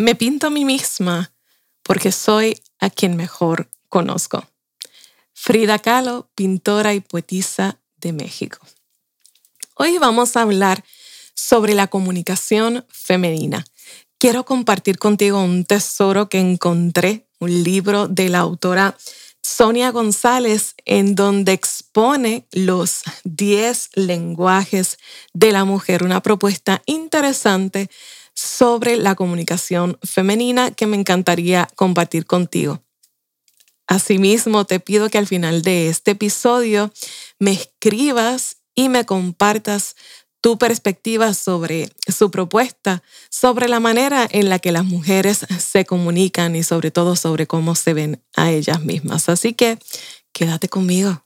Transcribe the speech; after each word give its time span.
Me 0.00 0.14
pinto 0.14 0.46
a 0.46 0.50
mí 0.50 0.64
misma 0.64 1.30
porque 1.82 2.10
soy 2.10 2.58
a 2.78 2.88
quien 2.88 3.16
mejor 3.16 3.68
conozco. 3.90 4.48
Frida 5.34 5.78
Kahlo, 5.78 6.30
pintora 6.34 6.94
y 6.94 7.00
poetisa 7.00 7.78
de 7.98 8.14
México. 8.14 8.60
Hoy 9.74 9.98
vamos 9.98 10.38
a 10.38 10.40
hablar 10.40 10.82
sobre 11.34 11.74
la 11.74 11.88
comunicación 11.88 12.86
femenina. 12.88 13.62
Quiero 14.16 14.46
compartir 14.46 14.98
contigo 14.98 15.44
un 15.44 15.66
tesoro 15.66 16.30
que 16.30 16.38
encontré, 16.38 17.26
un 17.38 17.62
libro 17.62 18.08
de 18.08 18.30
la 18.30 18.38
autora 18.38 18.96
Sonia 19.42 19.90
González, 19.90 20.76
en 20.86 21.14
donde 21.14 21.52
expone 21.52 22.46
los 22.52 23.02
10 23.24 23.90
lenguajes 23.96 24.96
de 25.34 25.52
la 25.52 25.66
mujer, 25.66 26.04
una 26.04 26.22
propuesta 26.22 26.80
interesante 26.86 27.90
sobre 28.34 28.96
la 28.96 29.14
comunicación 29.14 29.98
femenina 30.02 30.70
que 30.70 30.86
me 30.86 30.96
encantaría 30.96 31.68
compartir 31.76 32.26
contigo. 32.26 32.82
Asimismo, 33.86 34.64
te 34.66 34.78
pido 34.78 35.10
que 35.10 35.18
al 35.18 35.26
final 35.26 35.62
de 35.62 35.88
este 35.88 36.12
episodio 36.12 36.92
me 37.38 37.50
escribas 37.50 38.58
y 38.74 38.88
me 38.88 39.04
compartas 39.04 39.96
tu 40.40 40.58
perspectiva 40.58 41.34
sobre 41.34 41.90
su 42.06 42.30
propuesta, 42.30 43.02
sobre 43.30 43.68
la 43.68 43.80
manera 43.80 44.26
en 44.30 44.48
la 44.48 44.58
que 44.58 44.72
las 44.72 44.84
mujeres 44.84 45.46
se 45.58 45.84
comunican 45.84 46.56
y 46.56 46.62
sobre 46.62 46.90
todo 46.90 47.16
sobre 47.16 47.46
cómo 47.46 47.74
se 47.74 47.94
ven 47.94 48.22
a 48.36 48.50
ellas 48.50 48.82
mismas. 48.82 49.28
Así 49.28 49.52
que 49.54 49.78
quédate 50.32 50.68
conmigo. 50.68 51.24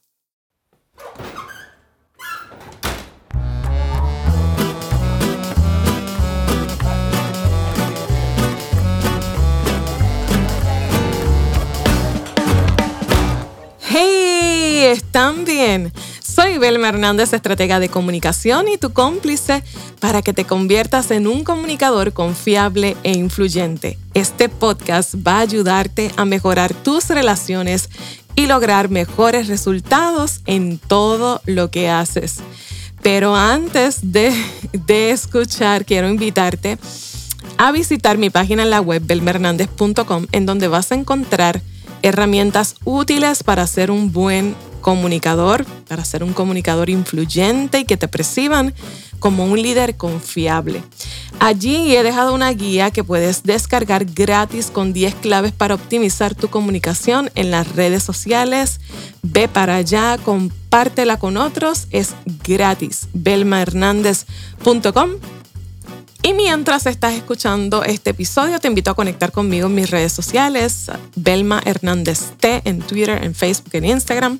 ¿Están 14.85 15.45
bien? 15.45 15.91
Soy 16.21 16.59
Belma 16.59 16.89
Hernández, 16.89 17.33
estratega 17.33 17.79
de 17.79 17.89
comunicación 17.89 18.67
y 18.67 18.77
tu 18.77 18.93
cómplice 18.93 19.63
para 19.99 20.21
que 20.21 20.31
te 20.31 20.45
conviertas 20.45 21.09
en 21.09 21.25
un 21.25 21.43
comunicador 21.43 22.13
confiable 22.13 22.95
e 23.01 23.13
influyente. 23.13 23.97
Este 24.13 24.47
podcast 24.47 25.15
va 25.15 25.37
a 25.37 25.39
ayudarte 25.39 26.11
a 26.17 26.25
mejorar 26.25 26.75
tus 26.75 27.09
relaciones 27.09 27.89
y 28.35 28.45
lograr 28.45 28.89
mejores 28.89 29.47
resultados 29.47 30.41
en 30.45 30.77
todo 30.77 31.41
lo 31.45 31.71
que 31.71 31.89
haces. 31.89 32.35
Pero 33.01 33.35
antes 33.35 34.11
de, 34.11 34.31
de 34.85 35.09
escuchar, 35.09 35.83
quiero 35.85 36.07
invitarte 36.09 36.77
a 37.57 37.71
visitar 37.71 38.19
mi 38.19 38.29
página 38.29 38.61
en 38.61 38.69
la 38.69 38.81
web 38.81 39.01
belmernandez.com 39.03 40.27
en 40.31 40.45
donde 40.45 40.67
vas 40.67 40.91
a 40.91 40.95
encontrar 40.95 41.63
herramientas 42.05 42.75
útiles 42.85 43.43
para 43.43 43.67
ser 43.67 43.91
un 43.91 44.11
buen 44.11 44.55
comunicador, 44.81 45.65
para 45.87 46.05
ser 46.05 46.23
un 46.23 46.33
comunicador 46.33 46.91
influyente 46.91 47.79
y 47.79 47.85
que 47.85 47.97
te 47.97 48.07
perciban 48.07 48.75
como 49.17 49.45
un 49.45 49.59
líder 49.59 49.97
confiable. 49.97 50.83
Allí 51.39 51.95
he 51.95 52.03
dejado 52.03 52.35
una 52.35 52.51
guía 52.51 52.91
que 52.91 53.03
puedes 53.03 53.41
descargar 53.41 54.05
gratis 54.05 54.69
con 54.71 54.93
10 54.93 55.15
claves 55.15 55.51
para 55.51 55.73
optimizar 55.73 56.35
tu 56.35 56.49
comunicación 56.49 57.31
en 57.33 57.49
las 57.49 57.75
redes 57.75 58.03
sociales. 58.03 58.79
Ve 59.23 59.47
para 59.47 59.77
allá, 59.77 60.19
compártela 60.23 61.17
con 61.17 61.37
otros, 61.37 61.87
es 61.89 62.13
gratis. 62.43 63.07
belmahernandez.com 63.13 65.34
y 66.25 66.33
mientras 66.33 66.87
estás 66.87 67.13
escuchando 67.13 67.83
este 67.83 68.09
episodio, 68.09 68.57
te 68.59 68.67
invito 68.67 68.89
a 68.89 68.95
conectar 68.95 69.31
conmigo 69.31 69.67
en 69.67 69.75
mis 69.75 69.91
redes 69.91 70.11
sociales, 70.11 70.89
Belma 71.15 71.61
Hernández 71.63 72.31
T 72.39 72.63
en 72.65 72.79
Twitter, 72.81 73.23
en 73.23 73.35
Facebook, 73.35 73.69
en 73.73 73.85
Instagram. 73.85 74.39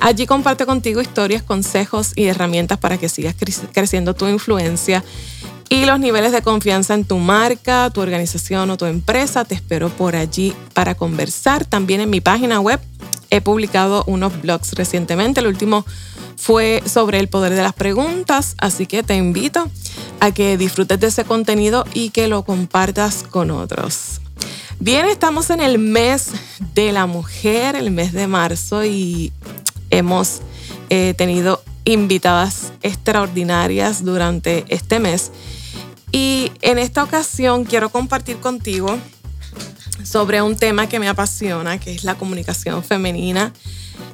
Allí 0.00 0.26
comparto 0.26 0.66
contigo 0.66 1.00
historias, 1.00 1.44
consejos 1.44 2.14
y 2.16 2.24
herramientas 2.24 2.78
para 2.78 2.98
que 2.98 3.08
sigas 3.08 3.36
creciendo 3.72 4.14
tu 4.14 4.26
influencia 4.26 5.04
y 5.68 5.84
los 5.84 6.00
niveles 6.00 6.32
de 6.32 6.42
confianza 6.42 6.94
en 6.94 7.04
tu 7.04 7.18
marca, 7.18 7.90
tu 7.90 8.00
organización 8.00 8.68
o 8.70 8.76
tu 8.76 8.86
empresa. 8.86 9.44
Te 9.44 9.54
espero 9.54 9.88
por 9.88 10.16
allí 10.16 10.52
para 10.74 10.96
conversar. 10.96 11.64
También 11.64 12.00
en 12.00 12.10
mi 12.10 12.20
página 12.20 12.58
web 12.58 12.80
he 13.30 13.40
publicado 13.40 14.04
unos 14.06 14.40
blogs 14.42 14.72
recientemente. 14.72 15.40
El 15.40 15.46
último 15.46 15.84
fue 16.36 16.82
sobre 16.86 17.18
el 17.18 17.28
poder 17.28 17.54
de 17.54 17.62
las 17.62 17.74
preguntas, 17.74 18.54
así 18.58 18.86
que 18.86 19.02
te 19.02 19.14
invito 19.14 19.70
a 20.20 20.32
que 20.32 20.56
disfrutes 20.56 21.00
de 21.00 21.08
ese 21.08 21.24
contenido 21.24 21.84
y 21.94 22.10
que 22.10 22.28
lo 22.28 22.44
compartas 22.44 23.22
con 23.22 23.50
otros. 23.50 24.20
Bien, 24.78 25.06
estamos 25.06 25.50
en 25.50 25.60
el 25.60 25.78
mes 25.78 26.30
de 26.74 26.92
la 26.92 27.06
mujer, 27.06 27.76
el 27.76 27.90
mes 27.90 28.12
de 28.12 28.26
marzo, 28.26 28.84
y 28.84 29.32
hemos 29.90 30.40
eh, 30.88 31.14
tenido 31.16 31.62
invitadas 31.84 32.72
extraordinarias 32.82 34.04
durante 34.04 34.64
este 34.68 34.98
mes. 34.98 35.32
Y 36.12 36.50
en 36.62 36.78
esta 36.78 37.04
ocasión 37.04 37.64
quiero 37.64 37.90
compartir 37.90 38.38
contigo 38.38 38.98
sobre 40.04 40.42
un 40.42 40.56
tema 40.56 40.88
que 40.88 40.98
me 40.98 41.08
apasiona, 41.08 41.78
que 41.78 41.92
es 41.92 42.04
la 42.04 42.14
comunicación 42.14 42.82
femenina 42.82 43.52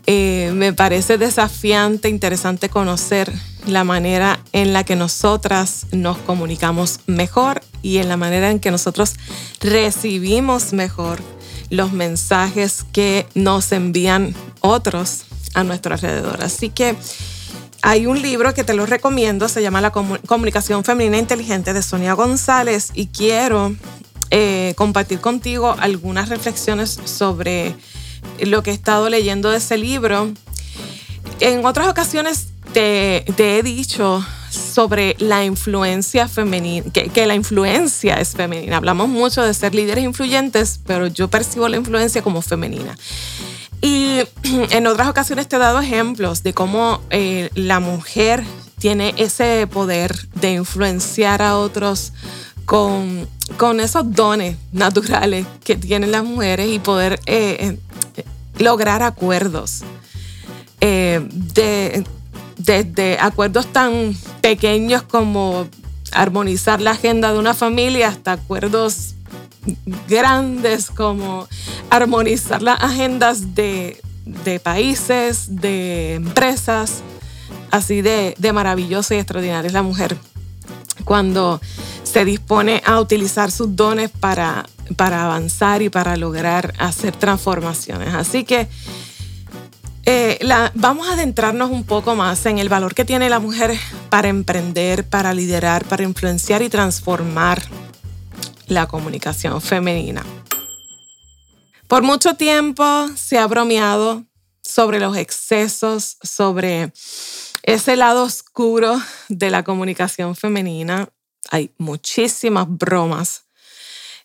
eh, 0.06 0.52
me 0.54 0.72
parece 0.72 1.18
desafiante, 1.18 2.08
interesante 2.08 2.68
conocer 2.68 3.32
la 3.66 3.82
manera 3.82 4.38
en 4.52 4.72
la 4.72 4.84
que 4.84 4.94
nosotras 4.94 5.86
nos 5.90 6.18
comunicamos 6.18 7.00
mejor 7.06 7.60
y 7.82 7.98
en 7.98 8.08
la 8.08 8.16
manera 8.16 8.50
en 8.50 8.60
que 8.60 8.70
nosotros 8.70 9.16
recibimos 9.60 10.72
mejor 10.72 11.20
los 11.70 11.92
mensajes 11.92 12.84
que 12.92 13.26
nos 13.34 13.72
envían 13.72 14.34
otros 14.60 15.24
a 15.54 15.64
nuestro 15.64 15.94
alrededor. 15.94 16.42
Así 16.42 16.70
que 16.70 16.94
hay 17.82 18.06
un 18.06 18.22
libro 18.22 18.54
que 18.54 18.62
te 18.62 18.74
lo 18.74 18.86
recomiendo, 18.86 19.48
se 19.48 19.62
llama 19.62 19.80
La 19.80 19.90
Comunicación 19.90 20.84
Femenina 20.84 21.18
Inteligente 21.18 21.72
de 21.72 21.82
Sonia 21.82 22.14
González 22.14 22.90
y 22.94 23.08
quiero 23.08 23.74
eh, 24.30 24.74
compartir 24.76 25.20
contigo 25.20 25.74
algunas 25.78 26.28
reflexiones 26.28 26.98
sobre 27.04 27.74
lo 28.40 28.62
que 28.62 28.70
he 28.70 28.74
estado 28.74 29.08
leyendo 29.08 29.50
de 29.50 29.58
ese 29.58 29.76
libro. 29.76 30.32
En 31.40 31.64
otras 31.64 31.88
ocasiones 31.88 32.48
te, 32.72 33.24
he 33.38 33.62
dicho 33.62 34.24
sobre 34.50 35.16
la 35.18 35.44
influencia 35.44 36.28
femenina, 36.28 36.90
que, 36.90 37.26
la 37.26 37.34
influencia 37.34 38.20
es 38.20 38.34
femenina. 38.34 38.76
Hablamos 38.76 39.08
mucho 39.08 39.42
de 39.42 39.54
ser 39.54 39.74
líderes 39.74 40.04
influyentes, 40.04 40.80
pero 40.86 41.06
yo 41.06 41.28
percibo 41.28 41.68
la 41.68 41.76
influencia 41.76 42.22
como 42.22 42.42
femenina. 42.42 42.96
Y 43.80 44.20
en 44.70 44.86
otras 44.86 45.08
ocasiones 45.08 45.48
te 45.48 45.56
he 45.56 45.58
dado 45.58 45.80
ejemplos 45.80 46.42
de 46.42 46.54
cómo 46.54 47.00
eh, 47.10 47.50
la 47.54 47.80
mujer 47.80 48.44
tiene 48.78 49.14
ese 49.16 49.66
poder 49.66 50.28
de 50.34 50.52
influenciar 50.52 51.42
a 51.42 51.56
otros 51.56 52.12
con, 52.66 53.28
con 53.56 53.80
esos 53.80 54.12
dones 54.12 54.56
naturales 54.72 55.46
que 55.64 55.76
tienen 55.76 56.12
las 56.12 56.24
mujeres 56.24 56.68
y 56.68 56.78
poder 56.78 57.20
eh, 57.26 57.78
lograr 58.58 59.02
acuerdos. 59.02 59.82
Eh, 60.80 61.26
desde 62.58 63.18
acuerdos 63.18 63.72
tan 63.72 64.14
pequeños 64.40 65.02
como 65.02 65.66
armonizar 66.12 66.80
la 66.80 66.92
agenda 66.92 67.32
de 67.32 67.38
una 67.38 67.54
familia 67.54 68.08
hasta 68.08 68.32
acuerdos 68.32 69.14
grandes 70.08 70.90
como 70.90 71.48
armonizar 71.90 72.62
las 72.62 72.82
agendas 72.82 73.54
de, 73.54 74.02
países, 74.62 75.60
de 75.60 76.14
empresas. 76.14 77.02
Así 77.70 78.00
de, 78.00 78.34
de 78.38 78.52
maravillosa 78.52 79.14
y 79.14 79.18
extraordinaria 79.18 79.66
es 79.66 79.72
la 79.72 79.82
mujer 79.82 80.16
cuando 81.06 81.60
se 82.16 82.24
dispone 82.24 82.80
a 82.86 82.98
utilizar 82.98 83.50
sus 83.50 83.76
dones 83.76 84.10
para 84.10 84.64
para 84.96 85.24
avanzar 85.24 85.82
y 85.82 85.90
para 85.90 86.16
lograr 86.16 86.72
hacer 86.78 87.14
transformaciones. 87.14 88.14
Así 88.14 88.44
que 88.44 88.68
eh, 90.06 90.38
vamos 90.72 91.10
a 91.10 91.12
adentrarnos 91.12 91.70
un 91.70 91.84
poco 91.84 92.14
más 92.14 92.46
en 92.46 92.58
el 92.58 92.70
valor 92.70 92.94
que 92.94 93.04
tiene 93.04 93.28
la 93.28 93.38
mujer 93.38 93.78
para 94.08 94.28
emprender, 94.28 95.06
para 95.06 95.34
liderar, 95.34 95.84
para 95.84 96.04
influenciar 96.04 96.62
y 96.62 96.70
transformar 96.70 97.60
la 98.66 98.86
comunicación 98.86 99.60
femenina. 99.60 100.24
Por 101.88 102.02
mucho 102.02 102.32
tiempo 102.32 103.10
se 103.14 103.36
ha 103.36 103.46
bromeado 103.46 104.24
sobre 104.62 105.00
los 105.00 105.18
excesos, 105.18 106.16
sobre 106.22 106.94
ese 107.62 107.94
lado 107.94 108.22
oscuro 108.22 108.98
de 109.28 109.50
la 109.50 109.64
comunicación 109.64 110.34
femenina. 110.34 111.10
Hay 111.50 111.72
muchísimas 111.78 112.66
bromas 112.68 113.44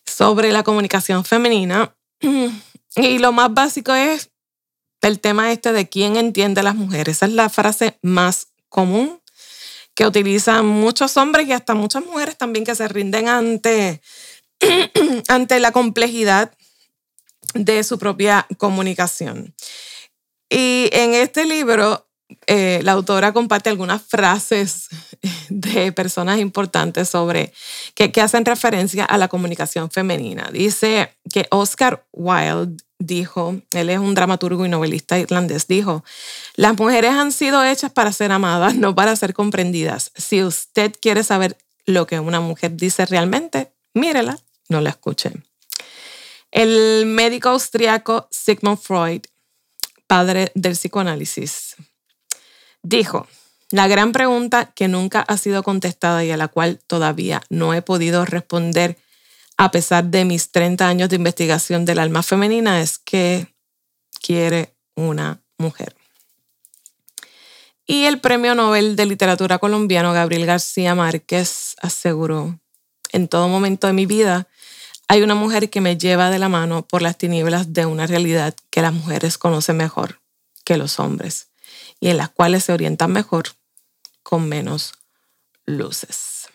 sobre 0.04 0.52
la 0.52 0.62
comunicación 0.62 1.24
femenina. 1.24 1.94
Y 2.94 3.18
lo 3.18 3.32
más 3.32 3.54
básico 3.54 3.94
es 3.94 4.28
el 5.00 5.18
tema 5.18 5.50
este 5.50 5.72
de 5.72 5.88
quién 5.88 6.16
entiende 6.16 6.60
a 6.60 6.64
las 6.64 6.74
mujeres. 6.74 7.16
Esa 7.16 7.26
es 7.26 7.32
la 7.32 7.48
frase 7.48 7.98
más 8.02 8.48
común 8.68 9.22
que 9.94 10.06
utilizan 10.06 10.66
muchos 10.66 11.16
hombres 11.16 11.46
y 11.48 11.52
hasta 11.52 11.74
muchas 11.74 12.04
mujeres 12.04 12.36
también 12.36 12.66
que 12.66 12.74
se 12.74 12.88
rinden 12.88 13.28
ante 13.28 14.02
ante 15.28 15.60
la 15.60 15.72
complejidad 15.72 16.52
de 17.54 17.84
su 17.84 17.98
propia 17.98 18.46
comunicación. 18.58 19.54
Y 20.48 20.88
en 20.92 21.14
este 21.14 21.46
libro, 21.46 22.08
eh, 22.46 22.80
la 22.82 22.92
autora 22.92 23.32
comparte 23.32 23.70
algunas 23.70 24.02
frases 24.02 24.88
de 25.48 25.92
personas 25.92 26.38
importantes 26.38 27.08
sobre 27.08 27.52
que, 27.94 28.12
hacen 28.20 28.44
referencia 28.44 29.04
a 29.04 29.18
la 29.18 29.28
comunicación 29.28 29.90
femenina. 29.90 30.50
Dice 30.52 31.16
que 31.32 31.46
Oscar 31.50 32.04
Wilde 32.12 32.82
dijo, 32.98 33.56
él 33.72 33.90
es 33.90 33.98
un 33.98 34.14
dramaturgo 34.14 34.64
y 34.64 34.68
novelista 34.68 35.18
irlandés, 35.18 35.66
dijo, 35.66 36.04
las 36.54 36.78
mujeres 36.78 37.10
han 37.10 37.32
sido 37.32 37.64
hechas 37.64 37.90
para 37.90 38.12
ser 38.12 38.30
amadas, 38.30 38.76
no 38.76 38.94
para 38.94 39.16
ser 39.16 39.34
comprendidas. 39.34 40.12
Si 40.14 40.42
usted 40.42 40.92
quiere 41.00 41.24
saber 41.24 41.56
lo 41.84 42.06
que 42.06 42.20
una 42.20 42.40
mujer 42.40 42.76
dice 42.76 43.04
realmente, 43.06 43.72
mírela, 43.94 44.38
no 44.68 44.80
la 44.80 44.90
escuche. 44.90 45.32
El 46.52 47.06
médico 47.06 47.48
austriaco 47.48 48.28
Sigmund 48.30 48.78
Freud, 48.78 49.22
padre 50.06 50.52
del 50.54 50.74
psicoanálisis, 50.74 51.76
dijo, 52.82 53.26
la 53.70 53.88
gran 53.88 54.12
pregunta 54.12 54.66
que 54.74 54.86
nunca 54.86 55.20
ha 55.20 55.36
sido 55.38 55.62
contestada 55.62 56.24
y 56.24 56.30
a 56.30 56.36
la 56.36 56.48
cual 56.48 56.78
todavía 56.86 57.40
no 57.48 57.72
he 57.72 57.80
podido 57.80 58.24
responder 58.26 58.98
a 59.56 59.70
pesar 59.70 60.04
de 60.04 60.24
mis 60.24 60.50
30 60.50 60.86
años 60.86 61.08
de 61.08 61.16
investigación 61.16 61.84
del 61.84 61.98
alma 61.98 62.22
femenina, 62.22 62.80
es 62.80 62.98
que 62.98 63.46
quiere 64.20 64.74
una 64.94 65.40
mujer. 65.56 65.94
Y 67.86 68.04
el 68.04 68.20
Premio 68.20 68.54
Nobel 68.54 68.96
de 68.96 69.06
Literatura 69.06 69.58
colombiano 69.58 70.12
Gabriel 70.12 70.46
García 70.46 70.94
Márquez 70.94 71.76
aseguró, 71.80 72.58
en 73.10 73.28
todo 73.28 73.48
momento 73.48 73.86
de 73.86 73.92
mi 73.92 74.06
vida 74.06 74.48
hay 75.08 75.22
una 75.22 75.34
mujer 75.34 75.70
que 75.70 75.80
me 75.80 75.96
lleva 75.96 76.30
de 76.30 76.38
la 76.38 76.48
mano 76.48 76.86
por 76.86 77.02
las 77.02 77.18
tinieblas 77.18 77.72
de 77.72 77.86
una 77.86 78.06
realidad 78.06 78.54
que 78.70 78.82
las 78.82 78.92
mujeres 78.92 79.38
conocen 79.38 79.76
mejor 79.76 80.20
que 80.64 80.76
los 80.76 80.98
hombres 80.98 81.51
y 82.02 82.08
en 82.08 82.16
las 82.16 82.30
cuales 82.30 82.64
se 82.64 82.72
orientan 82.72 83.12
mejor 83.12 83.44
con 84.24 84.48
menos 84.48 84.92
luces. 85.64 86.48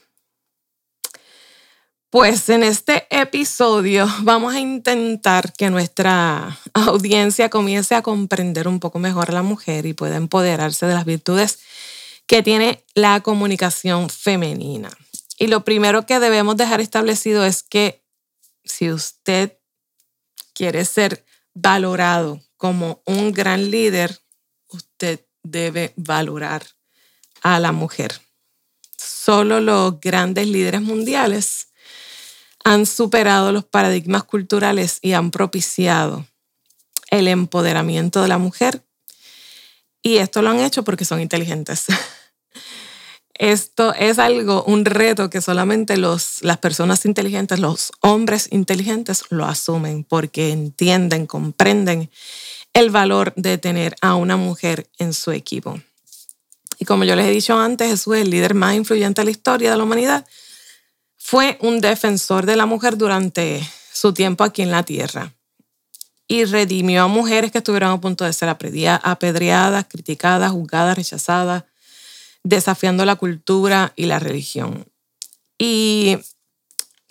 Pues 2.10 2.50
en 2.50 2.64
este 2.64 3.08
episodio 3.10 4.08
vamos 4.24 4.54
a 4.54 4.60
intentar 4.60 5.54
que 5.54 5.70
nuestra 5.70 6.60
audiencia 6.74 7.50
comience 7.50 7.96
a 7.96 8.02
comprender 8.02 8.68
un 8.68 8.82
poco 8.82 9.00
mejor 9.00 9.30
a 9.32 9.36
la 9.36 9.42
mujer 9.42 9.86
y 9.86 9.94
pueda 9.94 10.18
empoderarse 10.18 10.86
de 10.86 10.94
las 10.94 11.06
virtudes 11.06 11.60
que 12.26 12.44
tiene 12.44 12.84
la 12.94 13.22
comunicación 13.22 14.10
femenina. 14.10 14.90
Y 15.40 15.48
lo 15.48 15.64
primero 15.64 16.06
que 16.06 16.20
debemos 16.20 16.58
dejar 16.58 16.82
establecido 16.82 17.46
es 17.46 17.64
que 17.64 18.04
si 18.66 18.92
usted 18.92 19.58
quiere 20.54 20.84
ser 20.84 21.24
valorado 21.54 22.42
como 22.58 23.02
un 23.06 23.32
gran 23.32 23.72
líder, 23.72 24.20
usted 24.68 25.27
debe 25.52 25.94
valorar 25.96 26.64
a 27.42 27.60
la 27.60 27.72
mujer. 27.72 28.22
Solo 28.98 29.60
los 29.60 30.00
grandes 30.00 30.48
líderes 30.48 30.82
mundiales 30.82 31.68
han 32.64 32.86
superado 32.86 33.52
los 33.52 33.66
paradigmas 33.66 34.24
culturales 34.24 35.00
y 35.02 35.14
han 35.14 35.32
propiciado 35.32 36.26
el 37.10 37.28
empoderamiento 37.28 38.22
de 38.22 38.28
la 38.28 38.38
mujer. 38.38 38.84
Y 40.02 40.18
esto 40.18 40.42
lo 40.42 40.50
han 40.50 40.60
hecho 40.60 40.84
porque 40.84 41.06
son 41.06 41.22
inteligentes. 41.22 41.86
Esto 43.40 43.94
es 43.94 44.18
algo, 44.18 44.64
un 44.64 44.84
reto 44.84 45.30
que 45.30 45.42
solamente 45.42 45.96
los, 45.98 46.42
las 46.42 46.58
personas 46.58 47.06
inteligentes, 47.06 47.60
los 47.60 47.92
hombres 48.02 48.48
inteligentes 48.52 49.26
lo 49.30 49.46
asumen 49.46 50.04
porque 50.04 50.52
entienden, 50.52 51.28
comprenden 51.28 52.10
el 52.78 52.92
valor 52.92 53.34
de 53.36 53.58
tener 53.58 53.96
a 54.02 54.14
una 54.14 54.38
mujer 54.38 54.88
en 55.00 55.14
su 55.14 55.32
equipo. 55.32 55.82
Y 56.78 56.86
como 56.86 57.06
yo 57.06 57.16
les 57.16 57.26
he 57.26 57.32
dicho 57.32 57.58
antes, 57.58 57.90
Jesús 57.90 58.18
es 58.18 58.22
el 58.22 58.30
líder 58.30 58.54
más 58.54 58.76
influyente 58.76 59.22
de 59.22 59.26
la 59.26 59.32
historia 59.32 59.72
de 59.72 59.78
la 59.78 59.84
humanidad 59.84 60.28
fue 61.18 61.58
un 61.60 61.82
defensor 61.82 62.46
de 62.46 62.56
la 62.56 62.66
mujer 62.66 62.98
durante 62.98 63.68
su 63.92 64.14
tiempo 64.14 64.44
aquí 64.46 64.62
en 64.62 64.72
la 64.72 64.84
tierra 64.84 65.34
y 66.28 66.46
redimió 66.46 67.04
a 67.04 67.08
mujeres 67.08 67.52
que 67.52 67.58
estuvieron 67.58 67.92
a 67.92 68.00
punto 68.00 68.24
de 68.24 68.32
ser 68.32 68.48
apedreadas, 68.48 69.86
criticadas, 69.90 70.52
juzgadas, 70.52 70.96
rechazadas, 70.96 71.64
desafiando 72.44 73.04
la 73.06 73.16
cultura 73.16 73.92
y 73.96 74.06
la 74.06 74.20
religión. 74.20 74.86
Y 75.58 76.18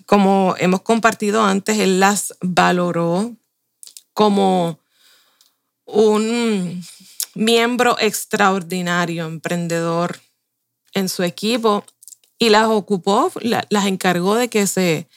como 0.07 0.55
hemos 0.59 0.81
compartido 0.83 1.45
antes, 1.45 1.79
él 1.79 1.99
las 1.99 2.35
valoró 2.41 3.35
como 4.15 4.79
un 5.87 6.85
miembro 7.35 7.97
extraordinario, 7.99 9.27
emprendedor 9.27 10.21
en 10.93 11.09
su 11.09 11.23
equipo 11.23 11.85
y 12.38 12.50
las 12.50 12.67
ocupó, 12.67 13.33
las 13.41 13.87
encargó 13.87 14.35
de 14.35 14.49
que 14.49 14.67
se, 14.67 15.09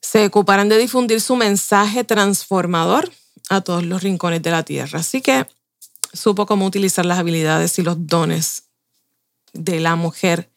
se 0.00 0.26
ocuparan 0.26 0.68
de 0.68 0.78
difundir 0.78 1.20
su 1.20 1.36
mensaje 1.36 2.04
transformador 2.04 3.10
a 3.48 3.60
todos 3.60 3.84
los 3.84 4.02
rincones 4.02 4.42
de 4.42 4.50
la 4.50 4.62
tierra. 4.62 5.00
Así 5.00 5.20
que 5.20 5.46
supo 6.12 6.46
cómo 6.46 6.66
utilizar 6.66 7.04
las 7.04 7.18
habilidades 7.18 7.78
y 7.78 7.82
los 7.82 8.06
dones 8.06 8.64
de 9.52 9.80
la 9.80 9.96
mujer 9.96 10.50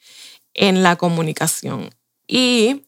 en 0.53 0.83
la 0.83 0.95
comunicación. 0.95 1.89
Y 2.27 2.83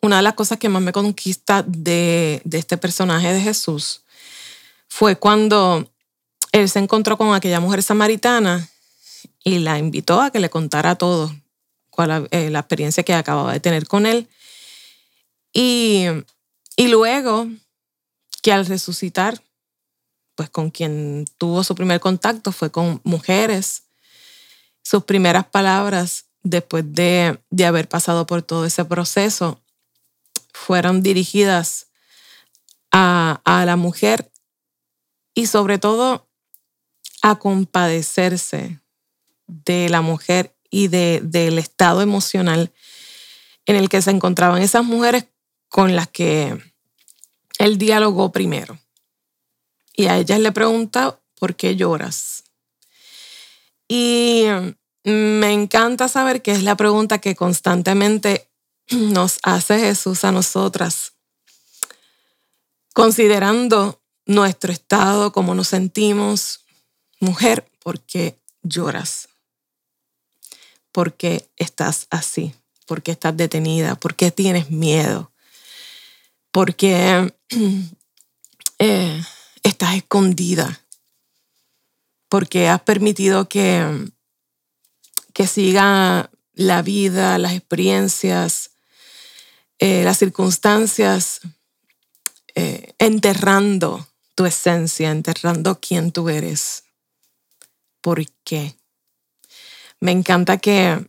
una 0.00 0.16
de 0.16 0.22
las 0.22 0.34
cosas 0.34 0.58
que 0.58 0.68
más 0.68 0.82
me 0.82 0.92
conquista 0.92 1.64
de, 1.66 2.40
de 2.44 2.58
este 2.58 2.76
personaje 2.76 3.32
de 3.32 3.40
Jesús 3.40 4.03
fue 4.94 5.16
cuando 5.16 5.90
él 6.52 6.70
se 6.70 6.78
encontró 6.78 7.18
con 7.18 7.34
aquella 7.34 7.58
mujer 7.58 7.82
samaritana 7.82 8.68
y 9.42 9.58
la 9.58 9.76
invitó 9.76 10.20
a 10.20 10.30
que 10.30 10.38
le 10.38 10.50
contara 10.50 10.94
todo, 10.94 11.34
cuál, 11.90 12.28
eh, 12.30 12.48
la 12.48 12.60
experiencia 12.60 13.02
que 13.02 13.12
acababa 13.12 13.52
de 13.52 13.58
tener 13.58 13.88
con 13.88 14.06
él. 14.06 14.28
Y, 15.52 16.04
y 16.76 16.86
luego 16.86 17.48
que 18.40 18.52
al 18.52 18.66
resucitar, 18.66 19.42
pues 20.36 20.48
con 20.48 20.70
quien 20.70 21.24
tuvo 21.38 21.64
su 21.64 21.74
primer 21.74 21.98
contacto 21.98 22.52
fue 22.52 22.70
con 22.70 23.00
mujeres. 23.02 23.82
Sus 24.84 25.02
primeras 25.02 25.44
palabras 25.46 26.26
después 26.44 26.84
de, 26.86 27.40
de 27.50 27.66
haber 27.66 27.88
pasado 27.88 28.28
por 28.28 28.42
todo 28.42 28.64
ese 28.64 28.84
proceso 28.84 29.60
fueron 30.52 31.02
dirigidas 31.02 31.88
a, 32.92 33.40
a 33.44 33.64
la 33.64 33.74
mujer 33.74 34.30
y 35.34 35.46
sobre 35.46 35.78
todo 35.78 36.28
a 37.22 37.38
compadecerse 37.38 38.80
de 39.46 39.88
la 39.88 40.00
mujer 40.00 40.56
y 40.70 40.88
de, 40.88 41.20
del 41.22 41.58
estado 41.58 42.02
emocional 42.02 42.72
en 43.66 43.76
el 43.76 43.88
que 43.88 44.02
se 44.02 44.10
encontraban 44.10 44.62
esas 44.62 44.84
mujeres 44.84 45.26
con 45.68 45.96
las 45.96 46.08
que 46.08 46.56
él 47.58 47.78
dialogó 47.78 48.32
primero. 48.32 48.78
Y 49.96 50.06
a 50.06 50.18
ellas 50.18 50.40
le 50.40 50.52
pregunta, 50.52 51.20
¿por 51.38 51.54
qué 51.56 51.76
lloras? 51.76 52.44
Y 53.88 54.46
me 55.04 55.52
encanta 55.52 56.08
saber 56.08 56.42
que 56.42 56.52
es 56.52 56.62
la 56.62 56.76
pregunta 56.76 57.20
que 57.20 57.34
constantemente 57.34 58.50
nos 58.90 59.38
hace 59.42 59.78
Jesús 59.78 60.24
a 60.24 60.32
nosotras, 60.32 61.12
considerando 62.92 64.03
nuestro 64.26 64.72
estado, 64.72 65.32
cómo 65.32 65.54
nos 65.54 65.68
sentimos, 65.68 66.64
mujer, 67.20 67.70
¿por 67.82 68.00
qué 68.00 68.38
lloras? 68.62 69.28
por 70.94 71.14
qué 71.14 71.50
estás 71.56 72.06
así, 72.10 72.54
por 72.86 73.02
qué 73.02 73.10
estás 73.10 73.36
detenida, 73.36 73.96
por 73.96 74.14
qué 74.14 74.30
tienes 74.30 74.70
miedo, 74.70 75.32
por 76.52 76.76
qué 76.76 77.34
eh, 78.78 79.22
estás 79.64 79.96
escondida, 79.96 80.80
por 82.28 82.48
qué 82.48 82.68
has 82.68 82.80
permitido 82.82 83.48
que, 83.48 84.08
que 85.32 85.48
siga 85.48 86.30
la 86.52 86.82
vida, 86.82 87.38
las 87.38 87.54
experiencias, 87.54 88.70
eh, 89.80 90.04
las 90.04 90.18
circunstancias, 90.18 91.40
eh, 92.54 92.94
enterrando 93.00 94.06
tu 94.34 94.46
esencia, 94.46 95.10
enterrando 95.10 95.80
quién 95.80 96.12
tú 96.12 96.28
eres. 96.28 96.84
¿Por 98.00 98.24
qué? 98.44 98.76
Me 100.00 100.12
encanta 100.12 100.58
que, 100.58 101.08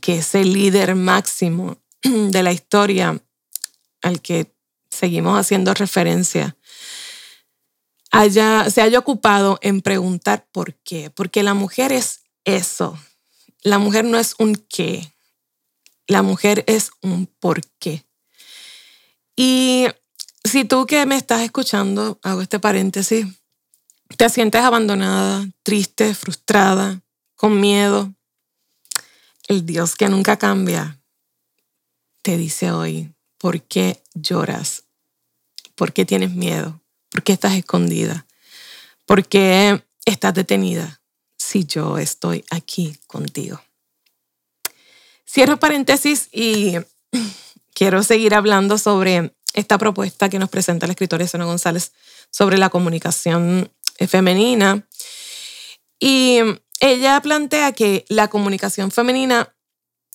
que 0.00 0.18
ese 0.18 0.44
líder 0.44 0.94
máximo 0.94 1.78
de 2.02 2.42
la 2.42 2.52
historia 2.52 3.20
al 4.02 4.20
que 4.20 4.54
seguimos 4.90 5.38
haciendo 5.38 5.74
referencia 5.74 6.56
haya, 8.14 8.70
se 8.70 8.80
haya 8.80 8.98
ocupado 8.98 9.58
en 9.60 9.82
preguntar 9.82 10.46
por 10.52 10.74
qué. 10.76 11.10
Porque 11.10 11.42
la 11.42 11.54
mujer 11.54 11.92
es 11.92 12.22
eso. 12.44 12.98
La 13.62 13.78
mujer 13.78 14.04
no 14.04 14.18
es 14.18 14.34
un 14.38 14.54
qué. 14.54 15.14
La 16.06 16.22
mujer 16.22 16.64
es 16.66 16.90
un 17.02 17.26
porqué. 17.26 18.04
Y 19.36 19.88
si 20.44 20.64
tú 20.64 20.86
que 20.86 21.06
me 21.06 21.16
estás 21.16 21.42
escuchando, 21.42 22.18
hago 22.22 22.42
este 22.42 22.60
paréntesis, 22.60 23.26
te 24.16 24.28
sientes 24.28 24.62
abandonada, 24.62 25.48
triste, 25.62 26.14
frustrada, 26.14 27.00
con 27.34 27.60
miedo, 27.60 28.12
el 29.48 29.66
Dios 29.66 29.96
que 29.96 30.08
nunca 30.08 30.38
cambia 30.38 30.98
te 32.24 32.38
dice 32.38 32.72
hoy, 32.72 33.12
¿por 33.36 33.60
qué 33.60 34.02
lloras? 34.14 34.84
¿Por 35.74 35.92
qué 35.92 36.06
tienes 36.06 36.30
miedo? 36.30 36.80
¿Por 37.10 37.22
qué 37.22 37.34
estás 37.34 37.52
escondida? 37.52 38.26
¿Por 39.04 39.28
qué 39.28 39.84
estás 40.06 40.32
detenida 40.32 41.02
si 41.36 41.66
yo 41.66 41.98
estoy 41.98 42.42
aquí 42.50 42.96
contigo? 43.06 43.60
Cierro 45.28 45.58
paréntesis 45.58 46.30
y 46.32 46.76
quiero 47.74 48.02
seguir 48.02 48.34
hablando 48.34 48.78
sobre 48.78 49.34
esta 49.54 49.78
propuesta 49.78 50.28
que 50.28 50.38
nos 50.38 50.50
presenta 50.50 50.86
la 50.86 50.92
escritora 50.92 51.26
Sona 51.26 51.46
González 51.46 51.92
sobre 52.30 52.58
la 52.58 52.68
comunicación 52.68 53.72
femenina. 54.08 54.86
Y 55.98 56.40
ella 56.80 57.20
plantea 57.22 57.72
que 57.72 58.04
la 58.08 58.28
comunicación 58.28 58.90
femenina 58.90 59.54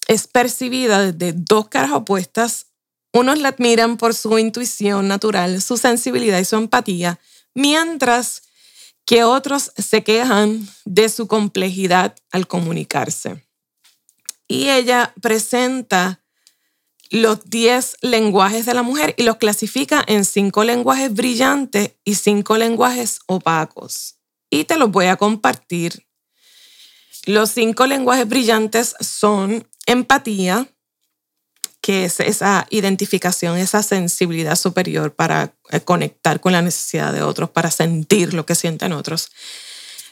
es 0.07 0.27
percibida 0.27 1.11
desde 1.11 1.33
dos 1.33 1.69
caras 1.69 1.93
opuestas. 1.93 2.67
Unos 3.13 3.39
la 3.39 3.49
admiran 3.49 3.97
por 3.97 4.13
su 4.13 4.37
intuición 4.37 5.07
natural, 5.07 5.61
su 5.61 5.77
sensibilidad 5.77 6.39
y 6.39 6.45
su 6.45 6.57
empatía, 6.57 7.19
mientras 7.55 8.43
que 9.05 9.23
otros 9.23 9.71
se 9.75 10.03
quejan 10.03 10.67
de 10.85 11.09
su 11.09 11.27
complejidad 11.27 12.15
al 12.31 12.45
comunicarse. 12.45 13.43
Y 14.47 14.69
ella 14.69 15.13
presenta 15.21 16.21
los 17.09 17.49
10 17.49 17.97
lenguajes 18.01 18.65
de 18.65 18.73
la 18.73 18.83
mujer 18.83 19.15
y 19.17 19.23
los 19.23 19.37
clasifica 19.37 20.03
en 20.07 20.25
cinco 20.25 20.63
lenguajes 20.63 21.13
brillantes 21.13 21.93
y 22.03 22.15
cinco 22.15 22.57
lenguajes 22.57 23.19
opacos. 23.25 24.17
Y 24.49 24.65
te 24.65 24.77
los 24.77 24.91
voy 24.91 25.07
a 25.07 25.15
compartir. 25.15 26.05
Los 27.25 27.51
cinco 27.51 27.87
lenguajes 27.87 28.27
brillantes 28.27 28.95
son 28.99 29.67
empatía, 29.85 30.67
que 31.81 32.05
es 32.05 32.19
esa 32.19 32.67
identificación, 32.69 33.57
esa 33.57 33.83
sensibilidad 33.83 34.55
superior 34.55 35.13
para 35.13 35.53
eh, 35.71 35.81
conectar 35.81 36.39
con 36.39 36.53
la 36.53 36.61
necesidad 36.61 37.13
de 37.13 37.23
otros, 37.23 37.49
para 37.49 37.71
sentir 37.71 38.33
lo 38.33 38.45
que 38.45 38.55
sienten 38.55 38.93
otros. 38.93 39.31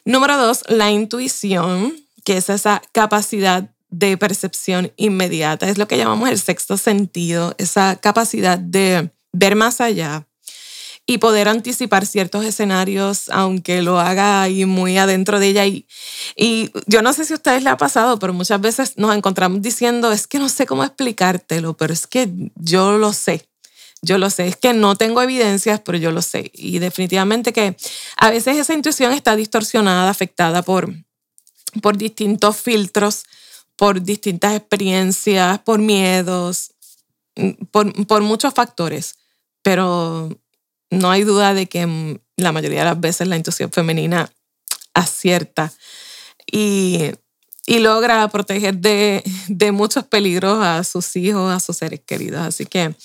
Número 0.05 0.37
dos, 0.37 0.63
la 0.67 0.89
intuición, 0.89 1.93
que 2.23 2.37
es 2.37 2.49
esa 2.49 2.81
capacidad 2.91 3.69
de 3.89 4.17
percepción 4.17 4.91
inmediata. 4.97 5.69
Es 5.69 5.77
lo 5.77 5.87
que 5.87 5.97
llamamos 5.97 6.29
el 6.29 6.39
sexto 6.39 6.77
sentido, 6.77 7.55
esa 7.57 7.95
capacidad 7.95 8.57
de 8.57 9.11
ver 9.31 9.55
más 9.55 9.81
allá 9.81 10.27
y 11.09 11.19
poder 11.19 11.47
anticipar 11.47 12.05
ciertos 12.05 12.43
escenarios, 12.43 13.29
aunque 13.29 13.81
lo 13.81 13.97
haga 13.97 14.41
ahí 14.41 14.65
muy 14.65 14.97
adentro 14.97 15.39
de 15.39 15.47
ella. 15.47 15.65
Y, 15.65 15.87
y 16.35 16.69
yo 16.85 17.01
no 17.01 17.13
sé 17.13 17.23
si 17.23 17.31
a 17.31 17.37
ustedes 17.37 17.63
le 17.63 17.69
ha 17.69 17.77
pasado, 17.77 18.19
pero 18.19 18.33
muchas 18.33 18.59
veces 18.59 18.97
nos 18.97 19.15
encontramos 19.15 19.61
diciendo, 19.61 20.11
es 20.11 20.27
que 20.27 20.37
no 20.37 20.49
sé 20.49 20.65
cómo 20.65 20.83
explicártelo, 20.83 21.77
pero 21.77 21.93
es 21.93 22.07
que 22.07 22.29
yo 22.55 22.97
lo 22.97 23.13
sé. 23.13 23.47
Yo 24.01 24.17
lo 24.17 24.29
sé, 24.29 24.47
es 24.47 24.57
que 24.57 24.73
no 24.73 24.95
tengo 24.95 25.21
evidencias, 25.21 25.79
pero 25.79 25.97
yo 25.97 26.11
lo 26.11 26.21
sé. 26.21 26.51
Y 26.53 26.79
definitivamente 26.79 27.53
que 27.53 27.75
a 28.17 28.29
veces 28.29 28.57
esa 28.57 28.73
intuición 28.73 29.13
está 29.13 29.35
distorsionada, 29.35 30.09
afectada 30.09 30.61
por, 30.61 30.93
por 31.81 31.97
distintos 31.97 32.57
filtros 32.57 33.23
por 33.77 34.01
distintas 34.01 34.55
experiencias, 34.55 35.59
por 35.59 35.79
miedos, 35.79 36.71
por, 37.71 38.21
muchos 38.21 38.53
factores, 38.53 39.15
pero 39.61 40.29
no 40.89 41.11
hay 41.11 41.23
duda 41.23 41.53
de 41.53 41.67
que 41.67 42.19
la 42.35 42.51
mayoría 42.51 42.79
de 42.79 42.85
las 42.85 42.99
veces 42.99 43.27
la 43.27 43.37
intuición 43.37 43.71
femenina 43.71 44.29
acierta 44.93 45.71
y, 46.51 47.11
logra 47.67 48.27
proteger 48.29 48.77
de, 48.77 49.23
de, 49.47 49.71
muchos 49.71 50.05
peligros 50.05 50.63
a 50.63 50.83
sus 50.83 51.15
hijos, 51.15 51.53
a 51.53 51.59
sus 51.59 51.77
seres 51.77 51.99
queridos. 51.99 52.41
Así 52.41 52.65
que 52.65 52.95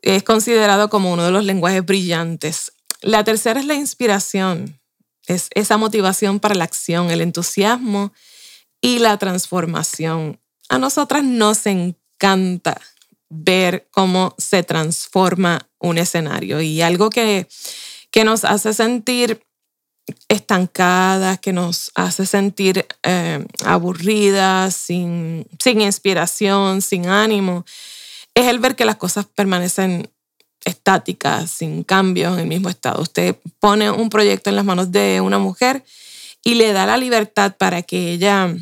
es 0.00 0.22
considerado 0.22 0.88
como 0.88 1.12
uno 1.12 1.24
de 1.24 1.32
los 1.32 1.44
lenguajes 1.44 1.84
brillantes. 1.84 2.72
La 3.02 3.24
tercera 3.24 3.60
es 3.60 3.66
la 3.66 3.74
inspiración, 3.74 4.80
es 5.26 5.48
esa 5.54 5.76
motivación 5.76 6.40
para 6.40 6.54
la 6.54 6.64
acción, 6.64 7.10
el 7.10 7.20
entusiasmo 7.20 8.12
y 8.82 8.98
la 8.98 9.16
transformación. 9.16 10.38
A 10.68 10.76
nosotras 10.76 11.24
nos 11.24 11.64
encanta 11.66 12.78
ver 13.30 13.88
cómo 13.90 14.34
se 14.36 14.62
transforma 14.62 15.70
un 15.78 15.96
escenario 15.96 16.60
y 16.60 16.82
algo 16.82 17.08
que, 17.08 17.48
que 18.10 18.24
nos 18.24 18.44
hace 18.44 18.74
sentir 18.74 19.42
estancadas, 20.28 21.38
que 21.38 21.52
nos 21.52 21.92
hace 21.94 22.26
sentir 22.26 22.86
eh, 23.04 23.44
aburridas, 23.64 24.74
sin, 24.74 25.46
sin 25.58 25.80
inspiración, 25.80 26.82
sin 26.82 27.06
ánimo, 27.06 27.64
es 28.34 28.46
el 28.46 28.58
ver 28.58 28.76
que 28.76 28.84
las 28.84 28.96
cosas 28.96 29.26
permanecen 29.26 30.10
estáticas, 30.64 31.50
sin 31.50 31.84
cambio, 31.84 32.34
en 32.34 32.40
el 32.40 32.46
mismo 32.46 32.68
estado. 32.68 33.02
Usted 33.02 33.36
pone 33.60 33.90
un 33.90 34.10
proyecto 34.10 34.50
en 34.50 34.56
las 34.56 34.64
manos 34.64 34.92
de 34.92 35.20
una 35.20 35.38
mujer 35.38 35.84
y 36.44 36.54
le 36.54 36.72
da 36.72 36.86
la 36.86 36.96
libertad 36.96 37.56
para 37.56 37.82
que 37.82 38.12
ella 38.12 38.54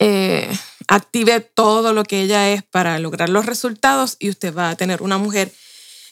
eh, 0.00 0.50
active 0.88 1.40
todo 1.40 1.92
lo 1.92 2.04
que 2.04 2.22
ella 2.22 2.50
es 2.50 2.64
para 2.64 2.98
lograr 2.98 3.28
los 3.28 3.46
resultados 3.46 4.16
y 4.18 4.30
usted 4.30 4.52
va 4.54 4.70
a 4.70 4.76
tener 4.76 5.02
una 5.02 5.18
mujer 5.18 5.52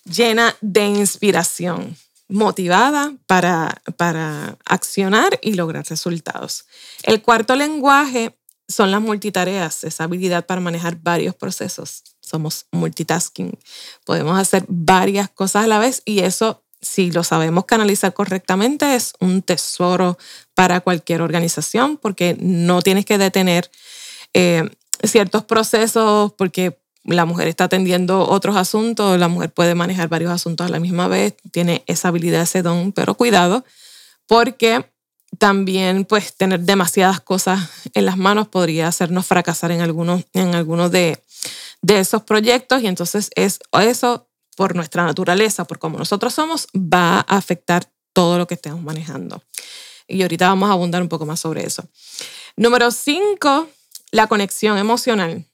llena 0.05 0.55
de 0.61 0.85
inspiración, 0.85 1.97
motivada 2.29 3.15
para, 3.27 3.81
para 3.97 4.59
accionar 4.67 5.39
y 5.43 5.55
lograr 5.55 5.87
resultados. 5.89 6.67
El 7.03 7.23
cuarto 7.23 7.57
lenguaje 7.57 8.39
son 8.69 8.91
las 8.91 9.01
multitareas, 9.01 9.83
esa 9.85 10.05
habilidad 10.05 10.45
para 10.45 10.61
manejar 10.61 10.97
varios 11.01 11.35
procesos. 11.35 12.03
Somos 12.21 12.67
multitasking. 12.71 13.59
Podemos 14.05 14.39
hacer 14.39 14.67
varias 14.69 15.31
cosas 15.31 15.65
a 15.65 15.67
la 15.67 15.79
vez 15.79 16.03
y 16.05 16.21
eso, 16.21 16.63
si 16.81 17.11
lo 17.11 17.25
sabemos 17.25 17.65
canalizar 17.65 18.15
correctamente, 18.15 18.95
es 18.95 19.13
un 19.21 19.43
tesoro 19.43 20.19
para 20.55 20.81
cualquier 20.81 21.23
organización 21.23 21.97
porque 21.97 22.37
no 22.41 22.83
tienes 22.83 23.05
que 23.05 23.19
detener 23.19 23.71
eh, 24.35 24.69
ciertos 25.03 25.45
procesos 25.45 26.33
porque 26.35 26.79
la 27.05 27.25
mujer 27.25 27.49
está 27.49 27.65
atendiendo 27.65 28.29
otros 28.29 28.57
asuntos, 28.57 29.19
la 29.19 29.29
mujer 29.29 29.53
puede 29.53 29.75
manejar 29.75 30.09
varios 30.09 30.31
asuntos 30.31 30.67
a 30.67 30.71
la 30.71 30.81
misma 30.81 31.09
vez, 31.09 31.35
tiene 31.53 31.83
esa 31.87 32.09
habilidad, 32.09 32.43
ese 32.43 32.63
don, 32.63 32.93
pero 32.93 33.15
cuidado 33.15 33.65
porque 34.27 34.85
también 35.39 36.05
pues 36.05 36.35
tener 36.35 36.61
demasiadas 36.61 37.21
cosas 37.21 37.69
en 37.95 38.07
las 38.07 38.17
manos 38.17 38.49
podría 38.49 38.89
hacernos 38.89 39.27
fracasar 39.27 39.73
en 39.73 39.81
algunos, 39.81 40.25
en 40.33 40.55
algunos 40.55 40.91
de, 40.91 41.23
de 41.83 41.99
esos 41.99 42.23
proyectos 42.23 42.83
y 42.83 42.87
entonces 42.87 43.31
es 43.35 43.59
eso 43.81 44.28
por 44.59 44.75
nuestra 44.75 45.05
naturaleza, 45.05 45.67
por 45.67 45.79
cómo 45.79 45.99
nosotros 45.99 46.35
somos, 46.35 46.67
va 46.75 47.19
a 47.21 47.37
afectar 47.37 47.89
todo 48.13 48.39
lo 48.39 48.49
que 48.49 48.55
estemos 48.55 48.83
manejando. 48.83 49.41
Y 50.09 50.23
ahorita 50.23 50.49
vamos 50.49 50.69
a 50.69 50.73
abundar 50.73 51.01
un 51.01 51.09
poco 51.09 51.27
más 51.27 51.39
sobre 51.39 51.65
eso. 51.65 51.89
Número 52.57 52.91
cinco, 52.91 53.69
la 54.11 54.27
conexión 54.27 54.77
emocional. 54.77 55.45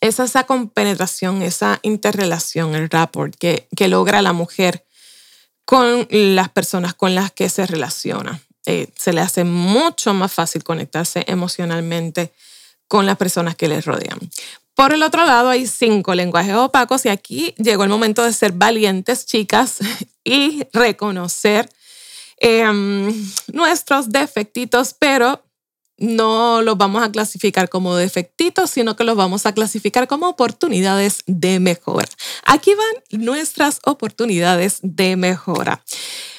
Es 0.00 0.18
esa 0.18 0.44
compenetración, 0.44 1.42
esa 1.42 1.78
interrelación, 1.82 2.74
el 2.74 2.88
rapport 2.88 3.36
que, 3.36 3.68
que 3.76 3.88
logra 3.88 4.22
la 4.22 4.32
mujer 4.32 4.86
con 5.66 6.08
las 6.08 6.48
personas 6.48 6.94
con 6.94 7.14
las 7.14 7.32
que 7.32 7.50
se 7.50 7.66
relaciona. 7.66 8.40
Eh, 8.64 8.88
se 8.96 9.12
le 9.12 9.20
hace 9.20 9.44
mucho 9.44 10.14
más 10.14 10.32
fácil 10.32 10.64
conectarse 10.64 11.22
emocionalmente 11.28 12.32
con 12.88 13.04
las 13.04 13.18
personas 13.18 13.56
que 13.56 13.68
les 13.68 13.84
rodean. 13.84 14.18
Por 14.76 14.92
el 14.92 15.02
otro 15.02 15.26
lado, 15.26 15.48
hay 15.48 15.66
cinco 15.66 16.14
lenguajes 16.14 16.54
opacos 16.54 17.04
y 17.04 17.08
aquí 17.08 17.52
llegó 17.58 17.82
el 17.82 17.90
momento 17.90 18.22
de 18.22 18.32
ser 18.32 18.52
valientes, 18.52 19.26
chicas, 19.26 19.78
y 20.24 20.62
reconocer 20.72 21.68
Em, 22.38 23.12
nuestros 23.52 24.10
defectitos, 24.10 24.94
pero 24.98 25.42
no 25.98 26.60
los 26.60 26.76
vamos 26.76 27.02
a 27.02 27.10
clasificar 27.10 27.70
como 27.70 27.96
defectitos, 27.96 28.70
sino 28.70 28.96
que 28.96 29.04
los 29.04 29.16
vamos 29.16 29.46
a 29.46 29.54
clasificar 29.54 30.06
como 30.06 30.28
oportunidades 30.28 31.22
de 31.26 31.58
mejora. 31.60 32.06
Aquí 32.44 32.72
van 32.74 33.22
nuestras 33.24 33.80
oportunidades 33.84 34.80
de 34.82 35.16
mejora. 35.16 35.82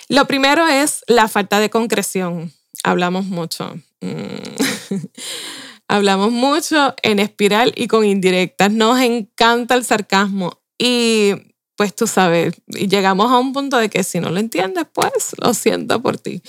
Lo 0.10 0.25
primero 0.25 0.67
es 0.67 1.03
la 1.08 1.27
falta 1.27 1.60
de 1.60 1.72
concreción. 1.72 2.53
Hablamos 2.84 3.25
mucho. 3.25 3.75
Mm. 4.01 4.96
Hablamos 5.88 6.32
mucho 6.32 6.96
en 7.01 7.20
espiral 7.20 7.74
y 7.75 7.88
con 7.88 8.06
indirectas. 8.06 8.72
Nos 8.72 9.00
encanta 9.01 9.75
el 9.75 9.86
sarcasmo 9.86 10.62
y 10.77 11.34
pues 11.77 11.96
tú 11.96 12.08
sabes, 12.08 12.56
llegamos 12.67 13.32
a 13.32 13.38
un 13.38 13.53
punto 13.53 13.77
de 13.77 13.89
que 13.89 14.03
si 14.03 14.20
no 14.20 14.32
lo 14.32 14.39
entiendes, 14.39 14.86
pues 14.91 15.36
lo 15.38 15.53
siento 15.53 16.01
por 16.01 16.17
ti. 16.17 16.41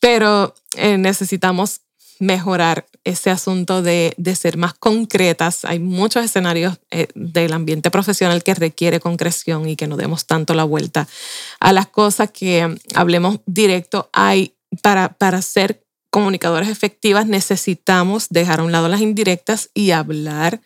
Pero 0.00 0.54
eh, 0.76 0.96
necesitamos 0.96 1.82
mejorar 2.18 2.86
ese 3.04 3.30
asunto 3.30 3.82
de, 3.82 4.14
ser 4.34 4.56
más 4.56 4.72
concretas. 4.72 5.64
Hay 5.66 5.78
muchos 5.78 6.24
escenarios 6.24 6.78
eh, 6.90 7.08
del 7.14 7.52
ambiente 7.52 7.90
profesional 7.90 8.42
que 8.42 8.54
requiere 8.54 9.00
concreción 9.00 9.68
y 9.68 9.76
que 9.76 9.86
no 9.86 9.98
demos 9.98 10.26
tanto 10.26 10.54
la 10.54 10.64
vuelta 10.64 11.06
a 11.60 11.72
las 11.74 11.88
cosas, 11.88 12.30
que 12.30 12.74
hablemos 12.94 13.40
directo. 13.46 14.08
Hay 14.14 14.56
para, 14.82 15.10
para 15.10 15.42
ser 15.42 15.83
comunicadores 16.14 16.68
efectivas 16.68 17.26
necesitamos 17.26 18.28
dejar 18.30 18.60
a 18.60 18.62
un 18.62 18.70
lado 18.70 18.88
las 18.88 19.00
indirectas 19.00 19.70
y 19.74 19.90
hablar 19.90 20.60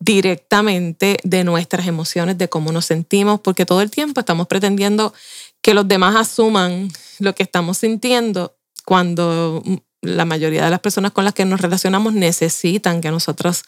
directamente 0.00 1.18
de 1.22 1.44
nuestras 1.44 1.86
emociones, 1.86 2.38
de 2.38 2.48
cómo 2.48 2.72
nos 2.72 2.86
sentimos, 2.86 3.40
porque 3.40 3.66
todo 3.66 3.82
el 3.82 3.90
tiempo 3.90 4.20
estamos 4.20 4.46
pretendiendo 4.46 5.12
que 5.60 5.74
los 5.74 5.86
demás 5.86 6.16
asuman 6.16 6.88
lo 7.18 7.34
que 7.34 7.42
estamos 7.42 7.76
sintiendo 7.76 8.56
cuando 8.86 9.62
la 10.00 10.24
mayoría 10.24 10.64
de 10.64 10.70
las 10.70 10.80
personas 10.80 11.12
con 11.12 11.24
las 11.24 11.34
que 11.34 11.44
nos 11.44 11.60
relacionamos 11.60 12.14
necesitan 12.14 13.02
que 13.02 13.10
nosotros 13.10 13.64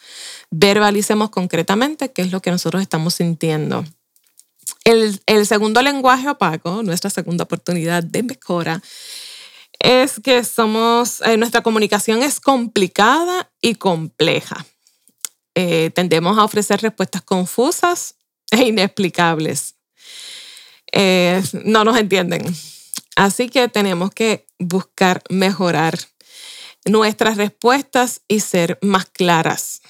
verbalicemos 0.49 1.29
concretamente 1.29 2.11
qué 2.11 2.23
es 2.23 2.31
lo 2.31 2.41
que 2.41 2.49
nosotros 2.49 2.81
estamos 2.81 3.13
sintiendo. 3.13 3.85
El, 4.83 5.45
segundo 5.45 5.83
lenguaje 5.83 6.27
opaco, 6.27 6.81
nuestra 6.81 7.11
segunda 7.11 7.43
oportunidad 7.43 8.01
de 8.01 8.23
mejora, 8.23 8.81
es 9.79 10.19
que 10.19 10.43
somos, 10.43 11.21
eh, 11.21 11.37
nuestra 11.37 11.61
comunicación 11.61 12.21
es 12.21 12.39
complicada 12.39 13.51
y 13.61 13.75
compleja. 13.75 14.65
Eh, 15.55 15.89
tendemos 15.95 16.37
a 16.37 16.43
ofrecer 16.43 16.81
respuestas 16.81 17.21
confusas 17.21 18.15
e 18.51 18.67
inexplicables. 18.67 19.75
Eh, 20.91 21.41
no 21.65 21.83
nos 21.83 21.97
entienden. 21.97 22.43
Así 23.15 23.49
que 23.49 23.67
tenemos 23.67 24.11
que 24.11 24.45
buscar 24.59 25.23
mejorar 25.29 25.97
nuestras 26.85 27.37
respuestas 27.37 28.21
y 28.27 28.39
ser 28.39 28.79
más 28.81 29.05
claras 29.05 29.81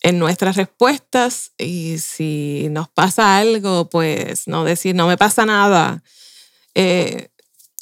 en 0.00 0.18
nuestras 0.18 0.56
respuestas 0.56 1.52
y 1.58 1.98
si 1.98 2.68
nos 2.70 2.88
pasa 2.88 3.36
algo, 3.38 3.90
pues 3.90 4.46
no 4.46 4.64
decir 4.64 4.94
no 4.94 5.06
me 5.06 5.16
pasa 5.18 5.44
nada 5.44 6.02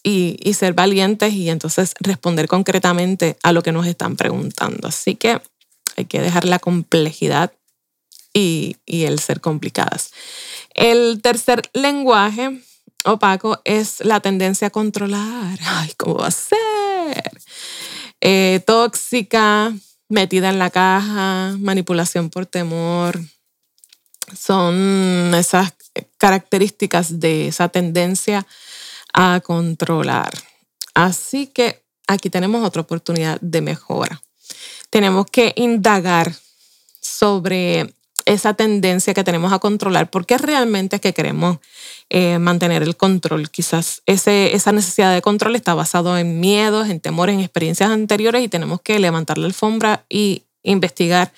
y, 0.09 0.55
ser 0.55 0.73
valientes 0.73 1.33
y 1.33 1.51
entonces 1.51 1.95
responder 1.99 2.47
concretamente 2.47 3.37
a 3.43 3.51
lo 3.51 3.65
que 3.65 3.73
nos 3.73 3.89
están 3.89 4.15
preguntando. 4.15 4.87
Así 4.87 5.17
que 5.17 5.43
hay 5.97 6.05
que 6.05 6.21
dejar 6.21 6.45
la 6.45 6.61
complejidad 6.61 7.53
y, 8.33 8.77
y 8.87 9.03
el 9.05 9.19
ser 9.19 9.41
complicadas. 9.41 10.13
El 10.75 11.21
tercer 11.23 11.63
lenguaje 11.73 12.63
opaco 13.05 13.61
es 13.65 14.05
la 14.05 14.21
tendencia 14.21 14.69
a 14.69 14.71
controlar. 14.71 15.59
Ay, 15.65 15.93
¿cómo 15.97 16.19
va 16.19 16.29
a 16.29 16.31
ser? 16.31 17.41
Eh, 18.21 18.61
tóxica, 18.65 19.75
metida 20.09 20.51
en 20.51 20.61
la 20.61 20.71
caja, 20.71 21.57
manipulación 21.59 22.31
por 22.31 22.47
temor. 22.47 23.21
Son 24.39 25.35
esas 25.35 25.75
características 26.17 27.19
de 27.19 27.49
esa 27.49 27.69
tendencia 27.71 28.47
a 29.17 29.41
controlar. 29.41 30.31
Así 30.95 31.49
que 31.49 31.83
aquí 32.07 32.31
tenemos 32.31 32.65
otra 32.65 32.83
oportunidad 32.83 33.41
de 33.41 33.63
mejora. 33.63 34.23
Tenemos 34.91 35.27
que 35.27 35.53
indagar 35.57 36.33
sobre 37.01 37.95
esa 38.27 38.55
tendencia 38.55 39.15
que 39.15 39.25
tenemos 39.25 39.53
a 39.53 39.59
controlar, 39.59 40.11
porque 40.11 40.37
realmente 40.37 40.97
es 40.97 41.03
que 41.03 41.15
queremos 41.15 41.59
eh, 42.11 42.39
mantener 42.39 42.83
el 42.83 42.97
control. 42.97 43.51
Quizás 43.51 44.03
ese, 44.05 44.55
esa 44.55 44.73
necesidad 44.73 45.15
de 45.15 45.23
control 45.23 45.57
está 45.57 45.75
basado 45.75 46.19
en 46.19 46.39
miedos, 46.39 46.89
en 46.89 47.01
temores, 47.01 47.35
en 47.35 47.41
experiencias 47.41 47.91
anteriores 47.91 48.43
y 48.45 48.49
tenemos 48.49 48.81
que 48.83 48.99
levantar 48.99 49.39
la 49.39 49.47
alfombra 49.47 50.05
y 50.09 50.43
investigar 50.63 51.33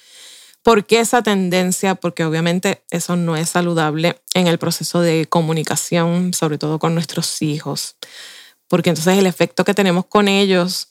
por 0.68 0.84
qué 0.84 1.00
esa 1.00 1.22
tendencia, 1.22 1.94
porque 1.94 2.26
obviamente 2.26 2.82
eso 2.90 3.16
no 3.16 3.38
es 3.38 3.48
saludable 3.48 4.20
en 4.34 4.48
el 4.48 4.58
proceso 4.58 5.00
de 5.00 5.24
comunicación, 5.24 6.34
sobre 6.34 6.58
todo 6.58 6.78
con 6.78 6.92
nuestros 6.92 7.40
hijos, 7.40 7.96
porque 8.68 8.90
entonces 8.90 9.16
el 9.16 9.24
efecto 9.24 9.64
que 9.64 9.72
tenemos 9.72 10.04
con 10.04 10.28
ellos 10.28 10.88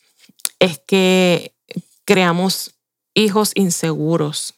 es 0.57 0.79
que 0.79 1.53
creamos 2.05 2.73
hijos 3.13 3.51
inseguros, 3.53 4.55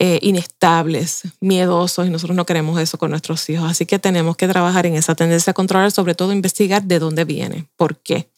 eh, 0.00 0.18
inestables, 0.20 1.22
miedosos, 1.38 2.04
y 2.04 2.10
nosotros 2.10 2.36
no 2.36 2.44
queremos 2.44 2.80
eso 2.80 2.98
con 2.98 3.10
nuestros 3.10 3.48
hijos. 3.50 3.70
Así 3.70 3.86
que 3.86 4.00
tenemos 4.00 4.36
que 4.36 4.48
trabajar 4.48 4.84
en 4.84 4.96
esa 4.96 5.14
tendencia 5.14 5.52
a 5.52 5.54
controlar, 5.54 5.92
sobre 5.92 6.16
todo 6.16 6.32
investigar 6.32 6.82
de 6.82 6.98
dónde 6.98 7.24
viene, 7.24 7.68
por 7.76 7.98
qué. 7.98 8.28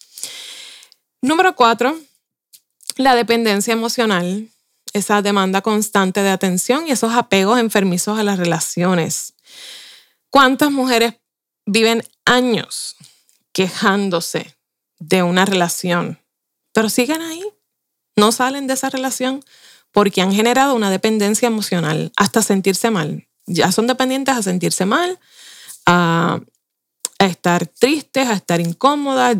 Número 1.22 1.57
cuatro, 1.57 1.98
la 2.98 3.14
dependencia 3.14 3.72
emocional, 3.72 4.50
esa 4.94 5.20
demanda 5.22 5.61
constante 5.61 6.22
de 6.22 6.30
atención 6.30 6.87
y 6.87 6.92
esos 6.92 7.12
apegos 7.12 7.59
enfermizos 7.59 8.18
a 8.18 8.22
las 8.22 8.38
relaciones. 8.38 9.35
¿Cuántas 10.30 10.70
mujeres 10.70 11.16
viven 11.66 12.02
años 12.24 12.96
quejándose 13.52 14.57
de 14.98 15.22
una 15.22 15.44
relación, 15.44 16.20
pero 16.72 16.88
siguen 16.88 17.20
ahí? 17.22 17.44
No 18.16 18.33
salen 18.33 18.68
de 18.68 18.74
esa 18.74 18.88
relación 18.88 19.44
porque 19.90 20.22
han 20.22 20.33
generado 20.33 20.74
una 20.74 20.90
dependencia 20.90 21.48
emocional 21.48 22.12
hasta 22.16 22.42
sentirse 22.42 22.90
mal. 22.90 23.28
Ya 23.46 23.72
son 23.72 23.87
dependientes 23.88 24.35
a 24.35 24.42
sentirse 24.42 24.87
mal, 24.87 25.18
a, 25.87 26.40
estar 27.18 27.66
tristes, 27.66 28.28
a 28.28 28.35
estar 28.35 28.61
incómodas, 28.61 29.38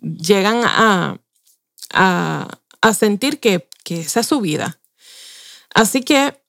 llegan 0.00 0.62
a, 0.64 1.18
a, 1.90 2.92
sentir 2.92 3.40
que, 3.40 3.68
que 3.82 4.00
esa 4.00 4.20
es 4.20 4.26
su 4.26 4.40
vida. 4.40 4.78
Así 5.74 6.02
que 6.02 6.40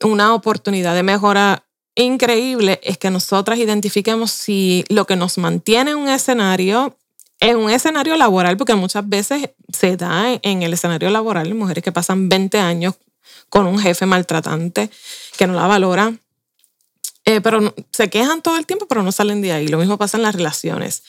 una 0.00 0.34
oportunidad 0.34 0.94
de 0.94 1.02
mejora 1.02 1.64
increíble 1.94 2.80
es 2.82 2.98
que 2.98 3.10
nosotras 3.10 3.58
identifiquemos 3.58 4.30
si 4.30 4.84
lo 4.88 5.06
que 5.06 5.16
nos 5.16 5.38
mantiene 5.38 5.92
en 5.92 5.98
un 5.98 6.08
escenario 6.08 6.96
en 7.40 7.56
un 7.56 7.70
escenario 7.70 8.16
laboral, 8.16 8.56
porque 8.56 8.76
muchas 8.76 9.08
veces 9.08 9.50
se 9.72 9.96
da 9.96 10.38
en 10.42 10.62
el 10.62 10.72
escenario 10.72 11.10
laboral 11.10 11.52
mujeres 11.54 11.82
que 11.82 11.90
pasan 11.90 12.28
20 12.28 12.56
años 12.60 12.94
con 13.48 13.66
un 13.66 13.80
jefe 13.80 14.06
maltratante 14.06 14.88
que 15.36 15.48
no 15.48 15.54
la 15.54 15.66
valora, 15.66 16.14
eh, 17.24 17.40
pero 17.40 17.74
se 17.90 18.08
quejan 18.08 18.42
todo 18.42 18.56
el 18.58 18.64
tiempo, 18.64 18.86
pero 18.86 19.02
no 19.02 19.10
salen 19.10 19.42
de 19.42 19.52
ahí. 19.52 19.66
Lo 19.66 19.78
mismo 19.78 19.98
pasa 19.98 20.18
en 20.18 20.22
las 20.22 20.36
relaciones. 20.36 21.02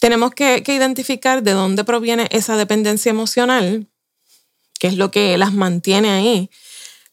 Tenemos 0.00 0.32
que 0.32 0.64
identificar 0.66 1.44
de 1.44 1.52
dónde 1.52 1.84
proviene 1.84 2.26
esa 2.32 2.56
dependencia 2.56 3.10
emocional, 3.10 3.86
qué 4.78 4.86
es 4.86 4.96
lo 4.96 5.10
que 5.10 5.36
las 5.36 5.52
mantiene 5.52 6.10
ahí, 6.10 6.50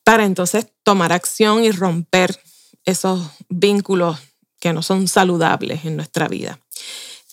para 0.04 0.26
entonces 0.26 0.68
tomar 0.84 1.12
acción 1.12 1.64
y 1.64 1.72
romper 1.72 2.40
esos 2.86 3.28
vínculos 3.50 4.20
que 4.60 4.74
no 4.74 4.82
son 4.82 5.08
saludables 5.08 5.86
en 5.86 5.96
nuestra 5.96 6.28
vida. 6.28 6.60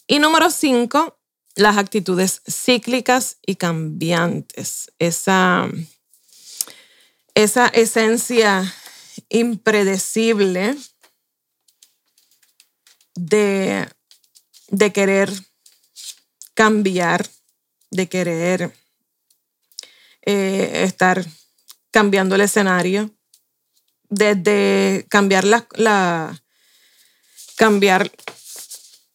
Y 0.06 0.18
número 0.18 0.50
cinco, 0.50 1.18
las 1.54 1.76
actitudes 1.76 2.42
cíclicas 2.48 3.38
y 3.46 3.56
cambiantes, 3.56 4.90
esa, 4.98 5.68
esa 7.34 7.66
esencia 7.68 8.74
impredecible 9.28 10.76
de, 13.14 13.88
de 14.68 14.92
querer 14.92 15.30
cambiar, 16.54 17.28
de 17.90 18.08
querer 18.08 18.74
eh, 20.22 20.82
estar 20.84 21.24
cambiando 21.90 22.34
el 22.34 22.40
escenario, 22.40 23.10
desde 24.08 25.06
cambiar 25.08 25.44
la, 25.44 25.66
la, 25.74 26.42
cambiar 27.56 28.10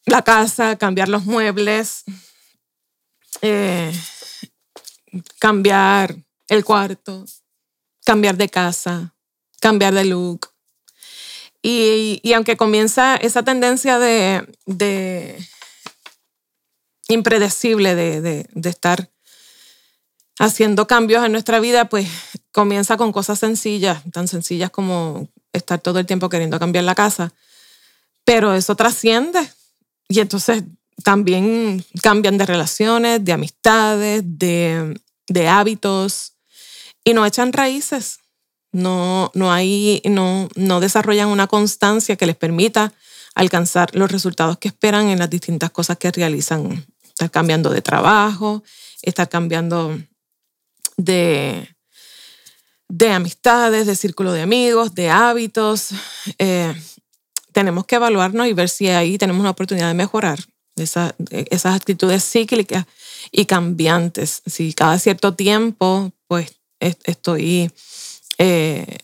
la 0.06 0.22
casa, 0.24 0.78
cambiar 0.78 1.10
los 1.10 1.26
muebles, 1.26 2.04
eh, 3.42 3.94
cambiar 5.40 6.16
el 6.48 6.64
cuarto, 6.64 7.26
cambiar 8.06 8.38
de 8.38 8.50
casa, 8.50 9.16
cambiar 9.60 9.94
de 9.94 10.06
look. 10.06 10.50
Y, 11.62 12.32
aunque 12.34 12.56
comienza 12.56 13.18
esa 13.18 13.44
tendencia 13.44 14.00
de, 14.00 14.48
de 14.66 15.38
impredecible 17.10 17.96
de, 17.96 18.22
de, 18.22 18.70
estar 18.70 19.12
haciendo 20.40 20.88
cambios 20.88 21.26
en 21.26 21.32
nuestra 21.32 21.60
vida, 21.60 21.90
pues 21.90 22.08
comienza 22.52 22.98
con 22.98 23.12
cosas 23.12 23.40
sencillas, 23.40 24.02
tan 24.12 24.28
sencillas 24.28 24.70
como 24.70 25.30
estar 25.54 25.80
todo 25.80 26.00
el 26.00 26.06
tiempo 26.06 26.30
queriendo 26.30 26.60
cambiar 26.60 26.84
la 26.84 26.96
casa. 26.96 27.34
Pero 28.24 28.54
eso 28.54 28.76
trasciende. 28.76 29.40
Y 30.10 30.20
entonces 30.20 30.64
también 31.04 31.84
cambian 32.02 32.38
de 32.38 32.46
relaciones, 32.46 33.24
de 33.24 33.34
amistades, 33.34 34.24
de, 34.26 35.48
hábitos 35.50 36.34
y 37.04 37.14
no 37.14 37.26
echan 37.26 37.54
raíces. 37.54 38.20
No, 38.72 39.32
no, 39.34 39.52
hay, 39.52 40.02
no, 40.06 40.50
no 40.56 40.80
desarrollan 40.80 41.30
una 41.30 41.48
constancia 41.48 42.16
que 42.16 42.26
les 42.26 42.36
permita 42.36 42.94
alcanzar 43.34 43.96
los 43.96 44.12
resultados 44.12 44.58
que 44.58 44.68
esperan 44.68 45.08
en 45.10 45.20
las 45.20 45.30
distintas 45.30 45.72
cosas 45.72 45.98
que 45.98 46.12
realizan. 46.12 46.86
Estar 47.08 47.32
cambiando 47.32 47.72
de 47.72 47.82
trabajo, 47.82 48.64
estar 49.02 49.28
cambiando 49.30 49.98
de, 50.98 51.76
de 52.90 53.12
amistades, 53.12 53.88
de 53.88 53.96
círculo 53.96 54.34
de 54.34 54.42
amigos, 54.42 54.94
de 54.96 55.10
hábitos. 55.10 55.90
Eh, 56.40 56.74
tenemos 57.54 57.86
que 57.86 57.96
evaluarnos 57.96 58.48
y 58.48 58.54
ver 58.54 58.70
si 58.70 58.88
ahí 58.88 59.18
tenemos 59.18 59.40
una 59.40 59.52
oportunidad 59.52 59.88
de 59.88 59.94
mejorar 59.94 60.40
esas 60.76 61.76
actitudes 61.76 62.24
cíclicas 62.24 62.86
y 63.32 63.46
cambiantes. 63.46 64.44
Si 64.46 64.74
cada 64.74 65.00
cierto 65.00 65.34
tiempo, 65.34 66.12
pues 66.28 66.60
estoy 66.80 67.72
eh, 68.38 68.98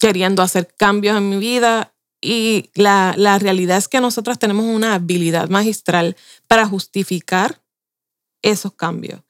queriendo 0.00 0.42
hacer 0.42 0.68
cambios 0.76 1.16
en 1.16 1.30
mi 1.30 1.38
vida 1.38 1.94
y 2.20 2.70
la, 2.74 3.14
la, 3.16 3.38
realidad 3.38 3.76
es 3.76 3.88
que 3.88 4.00
nosotros 4.00 4.38
tenemos 4.38 4.64
una 4.64 4.94
habilidad 4.94 5.48
magistral 5.48 6.16
para 6.46 6.66
justificar 6.66 7.62
esos 8.42 8.72
cambios, 8.72 9.20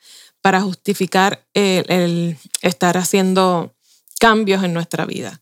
para 0.45 0.61
justificar 0.61 1.43
el, 1.55 2.37
estar 2.61 2.99
haciendo 2.99 3.75
cambios 4.21 4.63
en 4.63 4.75
nuestra 4.75 5.07
vida. 5.07 5.41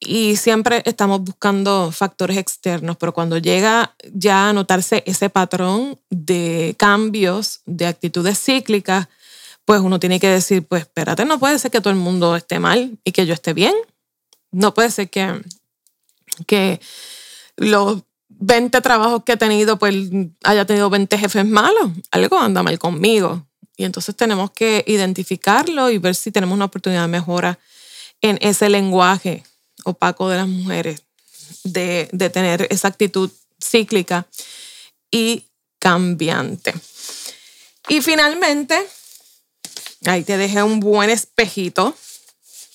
Y 0.00 0.36
siempre 0.36 0.80
estamos 0.86 1.20
buscando 1.20 1.92
factores 1.92 2.38
externos, 2.38 2.96
pero 2.96 3.12
cuando 3.12 3.36
llega 3.36 3.94
ya 4.14 4.48
a 4.48 4.54
notarse 4.54 5.02
ese 5.04 5.28
patrón 5.28 6.00
de 6.08 6.74
cambios, 6.78 7.60
de 7.66 7.84
actitudes 7.84 8.42
cíclicas, 8.42 9.08
pues 9.66 9.82
uno 9.82 10.00
tiene 10.00 10.18
que 10.18 10.28
decir, 10.28 10.66
pues 10.66 10.84
espérate, 10.84 11.26
no 11.26 11.38
puede 11.38 11.58
ser 11.58 11.70
que 11.70 11.82
todo 11.82 11.90
el 11.90 12.00
mundo 12.00 12.34
esté 12.34 12.58
mal 12.58 12.98
y 13.04 13.12
que 13.12 13.26
yo 13.26 13.34
esté 13.34 13.52
bien. 13.52 13.74
No 14.50 14.72
puede 14.72 14.90
ser 14.90 15.10
que 15.10 15.42
que 16.46 16.80
los 17.58 18.04
20 18.30 18.80
trabajos 18.80 19.22
que 19.24 19.32
he 19.32 19.36
tenido, 19.36 19.78
pues 19.78 19.94
haya 20.44 20.64
tenido 20.64 20.88
20 20.88 21.18
jefes 21.18 21.44
malos. 21.44 21.90
Algo 22.10 22.38
anda 22.38 22.62
mal 22.62 22.78
conmigo. 22.78 23.46
Y 23.76 23.84
entonces 23.84 24.14
tenemos 24.14 24.50
que 24.52 24.84
identificarlo 24.86 25.90
y 25.90 25.98
ver 25.98 26.14
si 26.14 26.30
tenemos 26.30 26.54
una 26.54 26.66
oportunidad 26.66 27.02
de 27.02 27.08
mejora 27.08 27.58
en 28.20 28.38
ese 28.40 28.68
lenguaje 28.68 29.42
opaco 29.84 30.28
de 30.28 30.36
las 30.36 30.48
mujeres, 30.48 31.02
de, 31.64 32.08
de 32.12 32.30
tener 32.30 32.66
esa 32.70 32.88
actitud 32.88 33.30
cíclica 33.62 34.26
y 35.10 35.44
cambiante. 35.78 36.72
Y 37.88 38.00
finalmente, 38.00 38.80
ahí 40.06 40.24
te 40.24 40.36
dejé 40.36 40.62
un 40.62 40.80
buen 40.80 41.10
espejito 41.10 41.94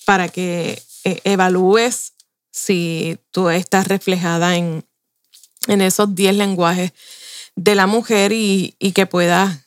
para 0.04 0.28
que 0.28 0.82
eh, 1.04 1.20
evalúes 1.24 2.12
si 2.52 3.18
tú 3.30 3.48
estás 3.48 3.88
reflejada 3.88 4.56
en, 4.56 4.84
en 5.66 5.80
esos 5.80 6.14
10 6.14 6.36
lenguajes 6.36 6.92
de 7.56 7.74
la 7.74 7.86
mujer 7.86 8.32
y, 8.32 8.74
que 8.94 9.06
puedas 9.06 9.58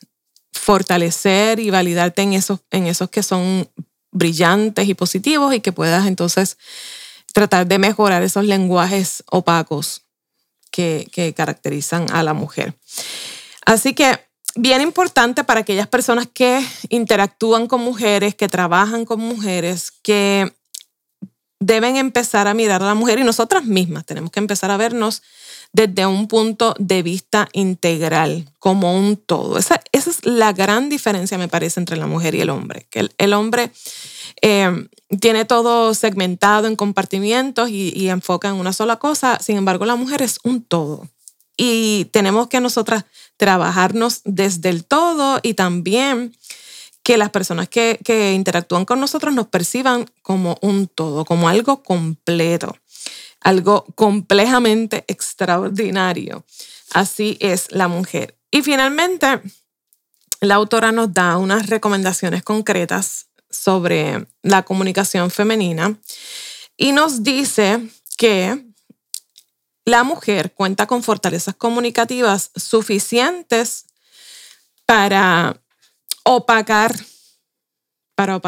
fortalecer 0.54 1.60
y 1.60 1.70
validarte 1.70 2.22
en 2.22 2.32
esos, 2.32 2.60
en 2.70 2.86
esos 2.86 3.10
que 3.10 3.22
son 3.22 3.68
brillantes 4.10 4.88
y 4.88 4.94
positivos 4.94 5.54
y 5.54 5.60
que 5.60 5.72
puedas 5.72 6.06
entonces 6.06 6.56
tratar 7.32 7.66
de 7.66 7.78
mejorar 7.78 8.22
esos 8.22 8.44
lenguajes 8.44 9.24
opacos 9.26 10.02
que, 10.70 11.08
que 11.12 11.34
caracterizan 11.34 12.06
a 12.12 12.22
la 12.22 12.32
mujer. 12.32 12.74
Así 13.66 13.94
que 13.94 14.20
bien 14.54 14.80
importante 14.80 15.42
para 15.44 15.60
aquellas 15.60 15.88
personas 15.88 16.28
que 16.32 16.64
interactúan 16.88 17.66
con 17.66 17.80
mujeres, 17.80 18.34
que 18.34 18.48
trabajan 18.48 19.04
con 19.04 19.20
mujeres, 19.20 19.90
que 20.02 20.54
deben 21.58 21.96
empezar 21.96 22.46
a 22.46 22.54
mirar 22.54 22.82
a 22.82 22.86
la 22.86 22.94
mujer 22.94 23.18
y 23.18 23.24
nosotras 23.24 23.64
mismas 23.64 24.04
tenemos 24.04 24.30
que 24.30 24.40
empezar 24.40 24.70
a 24.70 24.76
vernos 24.76 25.22
desde 25.74 26.06
un 26.06 26.28
punto 26.28 26.74
de 26.78 27.02
vista 27.02 27.48
integral, 27.52 28.48
como 28.60 28.96
un 28.96 29.16
todo. 29.16 29.58
Esa, 29.58 29.82
es 29.92 30.24
la 30.24 30.52
gran 30.52 30.88
diferencia, 30.88 31.36
me 31.36 31.48
parece, 31.48 31.80
entre 31.80 31.96
la 31.96 32.06
mujer 32.06 32.36
y 32.36 32.40
el 32.40 32.48
hombre. 32.48 32.86
Que 32.90 33.10
el, 33.18 33.32
hombre 33.34 33.72
eh, 34.40 34.86
tiene 35.20 35.44
todo 35.44 35.92
segmentado 35.92 36.68
en 36.68 36.76
compartimientos 36.76 37.70
y, 37.70 37.92
y 37.94 38.08
enfoca 38.08 38.48
en 38.48 38.54
una 38.54 38.72
sola 38.72 38.96
cosa, 38.96 39.40
sin 39.40 39.56
embargo, 39.56 39.84
la 39.84 39.96
mujer 39.96 40.22
es 40.22 40.38
un 40.44 40.62
todo. 40.62 41.08
Y 41.56 42.06
tenemos 42.06 42.46
que 42.46 42.60
nosotras 42.60 43.04
trabajarnos 43.36 44.20
desde 44.24 44.68
el 44.68 44.84
todo 44.84 45.40
y 45.42 45.54
también 45.54 46.36
que 47.04 47.18
las 47.18 47.30
personas 47.30 47.68
que, 47.68 48.32
interactúan 48.34 48.86
con 48.86 48.98
nosotros 48.98 49.34
nos 49.34 49.46
perciban 49.46 50.10
como 50.22 50.56
un 50.62 50.88
todo, 50.88 51.24
como 51.26 51.48
algo 51.48 51.82
completo, 51.82 52.76
algo 53.44 53.84
complejamente 53.94 55.04
extraordinario. 55.06 56.44
Así 56.92 57.36
es 57.40 57.70
la 57.70 57.86
mujer. 57.86 58.36
Y 58.50 58.62
finalmente, 58.62 59.40
la 60.40 60.56
autora 60.56 60.90
nos 60.90 61.12
da 61.12 61.36
unas 61.38 61.68
recomendaciones 61.68 62.42
concretas 62.42 63.28
sobre 63.50 64.26
la 64.42 64.64
comunicación 64.64 65.30
femenina 65.30 65.96
y 66.76 66.92
nos 66.92 67.22
dice 67.22 67.88
que 68.16 68.64
la 69.84 70.02
mujer 70.02 70.52
cuenta 70.54 70.86
con 70.86 71.02
fortalezas 71.02 71.54
comunicativas 71.54 72.50
suficientes 72.56 73.86
para 74.86 75.60
opacar, 76.24 76.96
para 78.14 78.40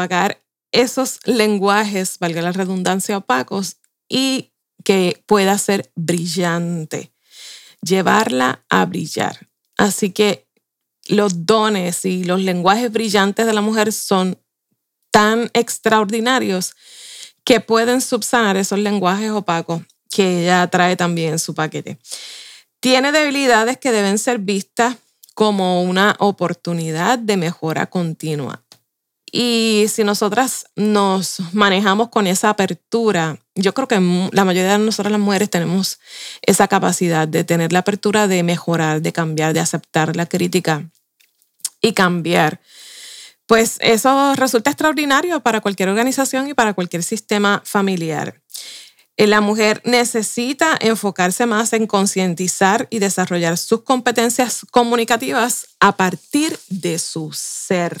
esos 0.71 1.19
lenguajes, 1.25 2.17
valga 2.19 2.41
la 2.41 2.51
redundancia, 2.51 3.17
opacos 3.17 3.77
y 4.09 4.51
que 4.83 5.23
pueda 5.25 5.57
ser 5.57 5.91
brillante, 5.95 7.11
llevarla 7.81 8.63
a 8.69 8.85
brillar. 8.85 9.49
Así 9.77 10.11
que 10.11 10.47
los 11.07 11.45
dones 11.45 12.05
y 12.05 12.23
los 12.23 12.41
lenguajes 12.41 12.91
brillantes 12.91 13.45
de 13.45 13.53
la 13.53 13.61
mujer 13.61 13.93
son 13.93 14.39
tan 15.11 15.49
extraordinarios 15.53 16.75
que 17.43 17.61
pueden 17.61 18.01
subsanar 18.01 18.57
esos 18.57 18.79
lenguajes 18.79 19.31
opacos 19.31 19.81
que 20.09 20.41
ella 20.41 20.67
trae 20.67 20.95
también 20.95 21.33
en 21.33 21.39
su 21.39 21.53
paquete. 21.53 21.97
Tiene 22.79 23.11
debilidades 23.11 23.77
que 23.77 23.91
deben 23.91 24.17
ser 24.17 24.39
vistas 24.39 24.97
como 25.33 25.81
una 25.83 26.15
oportunidad 26.19 27.19
de 27.19 27.37
mejora 27.37 27.85
continua. 27.85 28.63
Y 29.31 29.85
si 29.89 30.03
nosotras 30.03 30.67
nos 30.75 31.39
manejamos 31.51 32.09
con 32.09 32.27
esa 32.27 32.49
apertura, 32.49 33.37
yo 33.55 33.73
creo 33.73 33.87
que 33.87 33.99
la 34.31 34.45
mayoría 34.45 34.73
de 34.73 34.79
nosotras 34.79 35.11
las 35.11 35.19
mujeres 35.19 35.49
tenemos 35.49 35.99
esa 36.41 36.67
capacidad 36.67 37.27
de 37.27 37.43
tener 37.43 37.73
la 37.73 37.79
apertura 37.79 38.27
de 38.27 38.43
mejorar, 38.43 39.01
de 39.01 39.11
cambiar, 39.11 39.53
de 39.53 39.59
aceptar 39.59 40.15
la 40.15 40.27
crítica 40.27 40.89
y 41.81 41.93
cambiar. 41.93 42.61
Pues 43.47 43.77
eso 43.81 44.35
resulta 44.35 44.71
extraordinario 44.71 45.41
para 45.41 45.61
cualquier 45.61 45.89
organización 45.89 46.49
y 46.49 46.53
para 46.53 46.73
cualquier 46.73 47.03
sistema 47.03 47.61
familiar. 47.65 48.41
Eh, 49.17 49.27
la 49.27 49.41
mujer 49.41 49.81
necesita 49.83 50.77
enfocarse 50.79 51.45
más 51.45 51.73
en 51.73 51.87
concientizar 51.87 52.87
y 52.89 52.99
desarrollar 52.99 53.57
sus 53.57 53.81
competencias 53.81 54.65
comunicativas 54.71 55.67
a 55.79 55.97
partir 55.97 56.57
de 56.69 56.99
su 56.99 57.31
ser. 57.33 57.97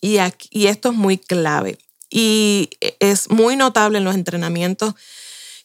Y, 0.00 0.18
esto 0.66 0.90
es 0.90 0.94
muy 0.94 1.18
clave. 1.18 1.78
Y 2.10 2.70
es 2.98 3.30
muy 3.30 3.56
notable 3.56 3.98
en 3.98 4.04
los 4.04 4.14
entrenamientos 4.14 4.94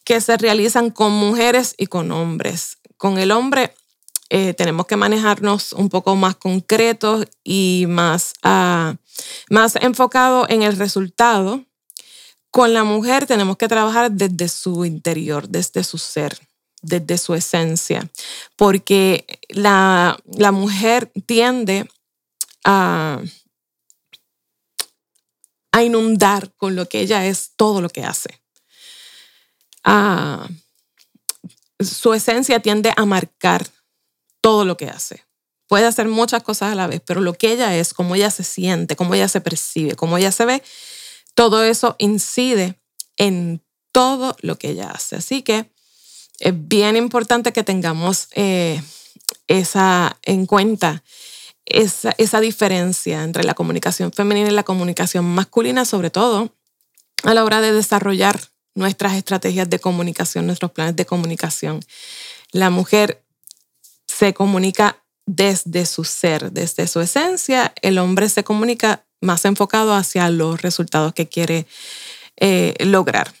que 0.04 0.20
se 0.20 0.36
realizan 0.36 0.90
con 0.90 1.12
mujeres 1.12 1.74
y 1.76 1.86
con 1.86 2.12
hombres. 2.12 2.78
Con 2.96 3.18
el 3.18 3.32
hombre 3.32 3.74
eh, 4.30 4.54
tenemos 4.54 4.86
que 4.86 4.96
manejarnos 4.96 5.72
un 5.72 5.88
poco 5.88 6.14
más 6.16 6.36
concretos 6.36 7.26
y 7.42 7.86
más, 7.88 8.34
uh, 8.44 8.94
más 9.50 9.76
enfocado 9.76 10.46
en 10.48 10.62
el 10.62 10.76
resultado 10.76 11.64
con 12.56 12.72
la 12.72 12.84
mujer 12.84 13.26
tenemos 13.26 13.58
que 13.58 13.68
trabajar 13.68 14.10
desde 14.10 14.48
su 14.48 14.86
interior, 14.86 15.46
desde 15.46 15.84
su 15.84 15.98
ser, 15.98 16.38
desde 16.80 17.18
su 17.18 17.34
esencia, 17.34 18.08
porque 18.56 19.26
la, 19.50 20.16
mujer 20.54 21.12
tiende 21.26 21.86
a, 22.64 23.20
a, 25.76 25.82
inundar 25.82 26.52
con 26.56 26.76
lo 26.76 26.88
que 26.88 27.00
ella 27.00 27.26
es 27.26 27.52
todo 27.56 27.80
lo 27.80 27.88
que 27.88 28.04
hace. 28.04 28.40
su 31.80 32.14
esencia 32.14 32.60
tiende 32.60 32.92
a 32.96 33.04
marcar 33.04 33.66
todo 34.40 34.64
lo 34.64 34.76
que 34.76 34.88
hace. 34.88 35.24
Puede 35.68 35.86
hacer 35.86 36.08
muchas 36.08 36.42
cosas 36.42 36.72
a 36.72 36.74
la 36.76 36.86
vez, 36.86 37.02
pero 37.04 37.20
lo 37.20 37.34
que 37.34 37.52
ella 37.52 37.76
es, 37.76 37.92
cómo 37.92 38.14
ella 38.14 38.30
se 38.30 38.44
siente, 38.44 38.94
cómo 38.94 39.14
ella 39.14 39.28
se 39.28 39.40
percibe, 39.40 39.96
cómo 39.96 40.16
ella 40.16 40.30
se 40.30 40.44
ve, 40.44 40.62
todo 41.34 41.64
eso 41.64 41.96
incide 41.98 42.80
en 43.16 43.64
todo 43.92 44.36
lo 44.40 44.58
que 44.58 44.70
ella 44.70 44.90
hace. 44.90 45.16
Así 45.16 45.42
que 45.42 45.70
es 46.38 46.54
bien 46.54 46.96
importante 46.96 47.52
que 47.52 47.64
tengamos 47.64 48.28
eh, 48.32 48.82
esa 49.46 50.18
en 50.22 50.46
cuenta, 50.46 51.02
esa, 51.66 52.14
esa 52.18 52.40
diferencia 52.40 53.22
entre 53.22 53.44
la 53.44 53.54
comunicación 53.54 54.12
femenina 54.12 54.48
y 54.48 54.52
la 54.52 54.62
comunicación 54.62 55.24
masculina, 55.24 55.84
sobre 55.84 56.10
todo 56.10 56.52
a 57.24 57.34
la 57.34 57.44
hora 57.44 57.60
de 57.60 57.72
desarrollar 57.72 58.40
nuestras 58.74 59.14
estrategias 59.14 59.68
de 59.68 59.78
comunicación, 59.78 60.46
nuestros 60.46 60.70
planes 60.70 60.96
de 60.96 61.06
comunicación. 61.06 61.80
La 62.52 62.70
mujer 62.70 63.22
se 64.06 64.32
comunica 64.34 65.02
desde 65.26 65.86
su 65.86 66.04
ser, 66.04 66.52
desde 66.52 66.86
su 66.86 67.00
esencia, 67.00 67.74
el 67.82 67.98
hombre 67.98 68.28
se 68.28 68.44
comunica 68.44 69.04
más 69.20 69.44
enfocado 69.44 69.92
hacia 69.94 70.30
los 70.30 70.62
resultados 70.62 71.12
que 71.14 71.28
quiere 71.28 71.66
eh, 72.36 72.74
lograr. 72.80 73.34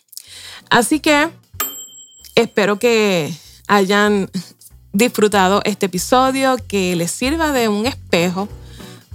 Así 0.68 0.98
que 0.98 1.30
espero 2.34 2.78
que 2.78 3.32
hayan 3.68 4.30
disfrutado 4.96 5.60
este 5.64 5.86
episodio, 5.86 6.56
que 6.68 6.96
les 6.96 7.10
sirva 7.10 7.52
de 7.52 7.68
un 7.68 7.86
espejo 7.86 8.48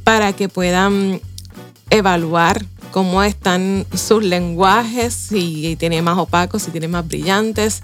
para 0.04 0.34
que 0.34 0.50
puedan 0.50 1.20
evaluar 1.90 2.66
cómo 2.92 3.24
están 3.24 3.86
sus 3.94 4.24
lenguajes, 4.24 5.14
si 5.14 5.76
tiene 5.78 6.02
más 6.02 6.18
opacos, 6.18 6.64
si 6.64 6.72
tiene 6.72 6.88
más 6.88 7.08
brillantes, 7.08 7.82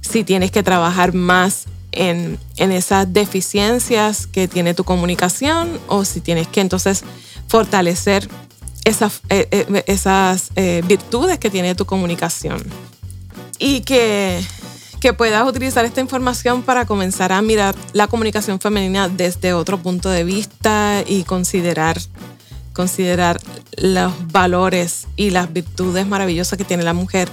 si 0.00 0.24
tienes 0.24 0.50
que 0.50 0.62
trabajar 0.62 1.14
más 1.14 1.66
en, 1.92 2.38
esas 2.56 3.12
deficiencias 3.12 4.26
que 4.26 4.48
tiene 4.48 4.74
tu 4.74 4.84
comunicación 4.84 5.78
o 5.88 6.04
si 6.04 6.20
tienes 6.20 6.46
que 6.46 6.60
entonces 6.60 7.04
fortalecer 7.48 8.28
esas, 8.84 9.20
eh, 9.28 9.48
eh, 9.50 9.84
esas 9.86 10.50
eh, 10.56 10.82
virtudes 10.86 11.38
que 11.38 11.50
tiene 11.50 11.74
tu 11.74 11.86
comunicación. 11.86 12.62
Y 13.58 13.80
que, 13.82 14.42
que 15.00 15.14
puedas 15.14 15.48
utilizar 15.48 15.84
esta 15.84 16.00
información 16.00 16.62
para 16.62 16.84
comenzar 16.84 17.32
a 17.32 17.40
mirar 17.40 17.74
la 17.94 18.06
comunicación 18.06 18.60
femenina 18.60 19.08
desde 19.08 19.54
otro 19.54 19.78
punto 19.78 20.10
de 20.10 20.24
vista 20.24 21.02
y 21.06 21.24
considerar 21.24 21.98
considerar 22.72 23.40
los 23.76 24.12
valores 24.30 25.06
y 25.16 25.30
las 25.30 25.52
virtudes 25.52 26.06
maravillosas 26.06 26.56
que 26.56 26.64
tiene 26.64 26.82
la 26.82 26.94
mujer 26.94 27.28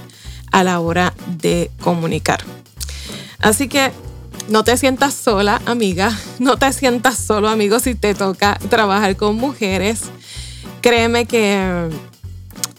a 0.50 0.64
la 0.64 0.80
hora 0.80 1.14
de 1.40 1.70
comunicar. 1.80 2.40
Así 3.38 3.68
que 3.68 3.92
no 4.48 4.64
te 4.64 4.76
sientas 4.76 5.14
sola, 5.14 5.60
amiga, 5.66 6.18
no 6.38 6.56
te 6.56 6.72
sientas 6.72 7.16
solo, 7.18 7.48
amigo, 7.48 7.80
si 7.80 7.94
te 7.94 8.14
toca 8.14 8.58
trabajar 8.68 9.16
con 9.16 9.36
mujeres. 9.36 10.02
Créeme 10.80 11.26
que, 11.26 11.88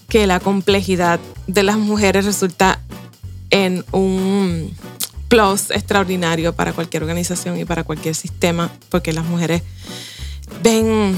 que 0.07 0.27
la 0.27 0.39
complejidad 0.39 1.19
de 1.47 1.63
las 1.63 1.77
mujeres 1.77 2.25
resulta 2.25 2.79
en 3.49 3.85
un 3.91 4.73
plus 5.27 5.71
extraordinario 5.71 6.53
para 6.53 6.73
cualquier 6.73 7.03
organización 7.03 7.57
y 7.57 7.65
para 7.65 7.83
cualquier 7.83 8.15
sistema, 8.15 8.71
porque 8.89 9.13
las 9.13 9.25
mujeres 9.25 9.61
ven 10.63 11.15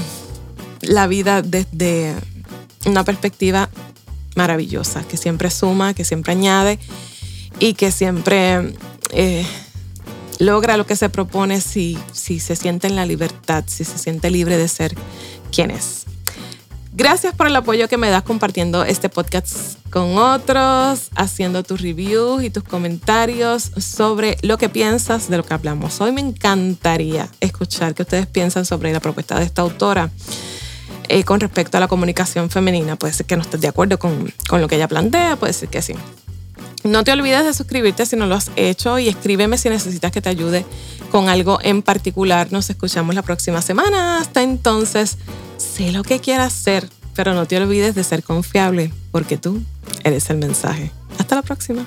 la 0.82 1.06
vida 1.06 1.42
desde 1.42 2.14
una 2.86 3.04
perspectiva 3.04 3.70
maravillosa, 4.36 5.02
que 5.04 5.16
siempre 5.16 5.50
suma, 5.50 5.94
que 5.94 6.04
siempre 6.04 6.32
añade 6.32 6.78
y 7.58 7.74
que 7.74 7.90
siempre 7.90 8.74
eh, 9.12 9.46
logra 10.38 10.76
lo 10.76 10.86
que 10.86 10.96
se 10.96 11.08
propone 11.08 11.60
si, 11.60 11.98
si 12.12 12.40
se 12.40 12.56
siente 12.56 12.86
en 12.86 12.96
la 12.96 13.06
libertad, 13.06 13.64
si 13.66 13.84
se 13.84 13.98
siente 13.98 14.30
libre 14.30 14.56
de 14.58 14.68
ser 14.68 14.94
quien 15.50 15.70
es. 15.70 16.06
Gracias 16.94 17.34
por 17.34 17.46
el 17.46 17.56
apoyo 17.56 17.88
que 17.88 17.96
me 17.96 18.10
das 18.10 18.22
compartiendo 18.22 18.84
este 18.84 19.08
podcast 19.08 19.78
con 19.88 20.18
otros, 20.18 21.08
haciendo 21.14 21.62
tus 21.62 21.80
reviews 21.80 22.44
y 22.44 22.50
tus 22.50 22.64
comentarios 22.64 23.72
sobre 23.78 24.36
lo 24.42 24.58
que 24.58 24.68
piensas 24.68 25.30
de 25.30 25.38
lo 25.38 25.42
que 25.42 25.54
hablamos. 25.54 26.02
Hoy 26.02 26.12
me 26.12 26.20
encantaría 26.20 27.30
escuchar 27.40 27.94
qué 27.94 28.02
ustedes 28.02 28.26
piensan 28.26 28.66
sobre 28.66 28.92
la 28.92 29.00
propuesta 29.00 29.38
de 29.38 29.46
esta 29.46 29.62
autora. 29.62 30.10
Eh, 31.08 31.24
con 31.24 31.40
respecto 31.40 31.76
a 31.76 31.80
la 31.80 31.88
comunicación 31.88 32.48
femenina. 32.48 32.96
Puede 32.96 33.12
ser 33.12 33.26
que 33.26 33.36
no 33.36 33.42
estés 33.42 33.60
de 33.60 33.68
acuerdo 33.68 33.98
con, 33.98 34.32
con 34.48 34.60
lo 34.60 34.68
que 34.68 34.76
ella 34.76 34.88
plantea, 34.88 35.36
puede 35.36 35.52
ser 35.52 35.68
que 35.68 35.82
sí. 35.82 35.94
No 36.84 37.04
te 37.04 37.12
olvides 37.12 37.44
de 37.44 37.54
suscribirte 37.54 38.06
si 38.06 38.16
no 38.16 38.26
lo 38.26 38.34
has 38.34 38.50
hecho 38.56 38.98
y 38.98 39.08
escríbeme 39.08 39.56
si 39.56 39.68
necesitas 39.68 40.10
que 40.10 40.20
te 40.20 40.28
ayude 40.28 40.66
con 41.10 41.28
algo 41.28 41.58
en 41.62 41.82
particular. 41.82 42.52
Nos 42.52 42.70
escuchamos 42.70 43.14
la 43.14 43.22
próxima 43.22 43.62
semana. 43.62 44.18
Hasta 44.18 44.42
entonces, 44.42 45.18
sé 45.58 45.92
lo 45.92 46.02
que 46.02 46.20
quieras 46.20 46.52
ser, 46.52 46.88
pero 47.14 47.34
no 47.34 47.46
te 47.46 47.56
olvides 47.56 47.94
de 47.94 48.02
ser 48.02 48.22
confiable 48.22 48.92
porque 49.12 49.36
tú 49.36 49.62
eres 50.02 50.28
el 50.30 50.38
mensaje. 50.38 50.90
Hasta 51.18 51.36
la 51.36 51.42
próxima. 51.42 51.86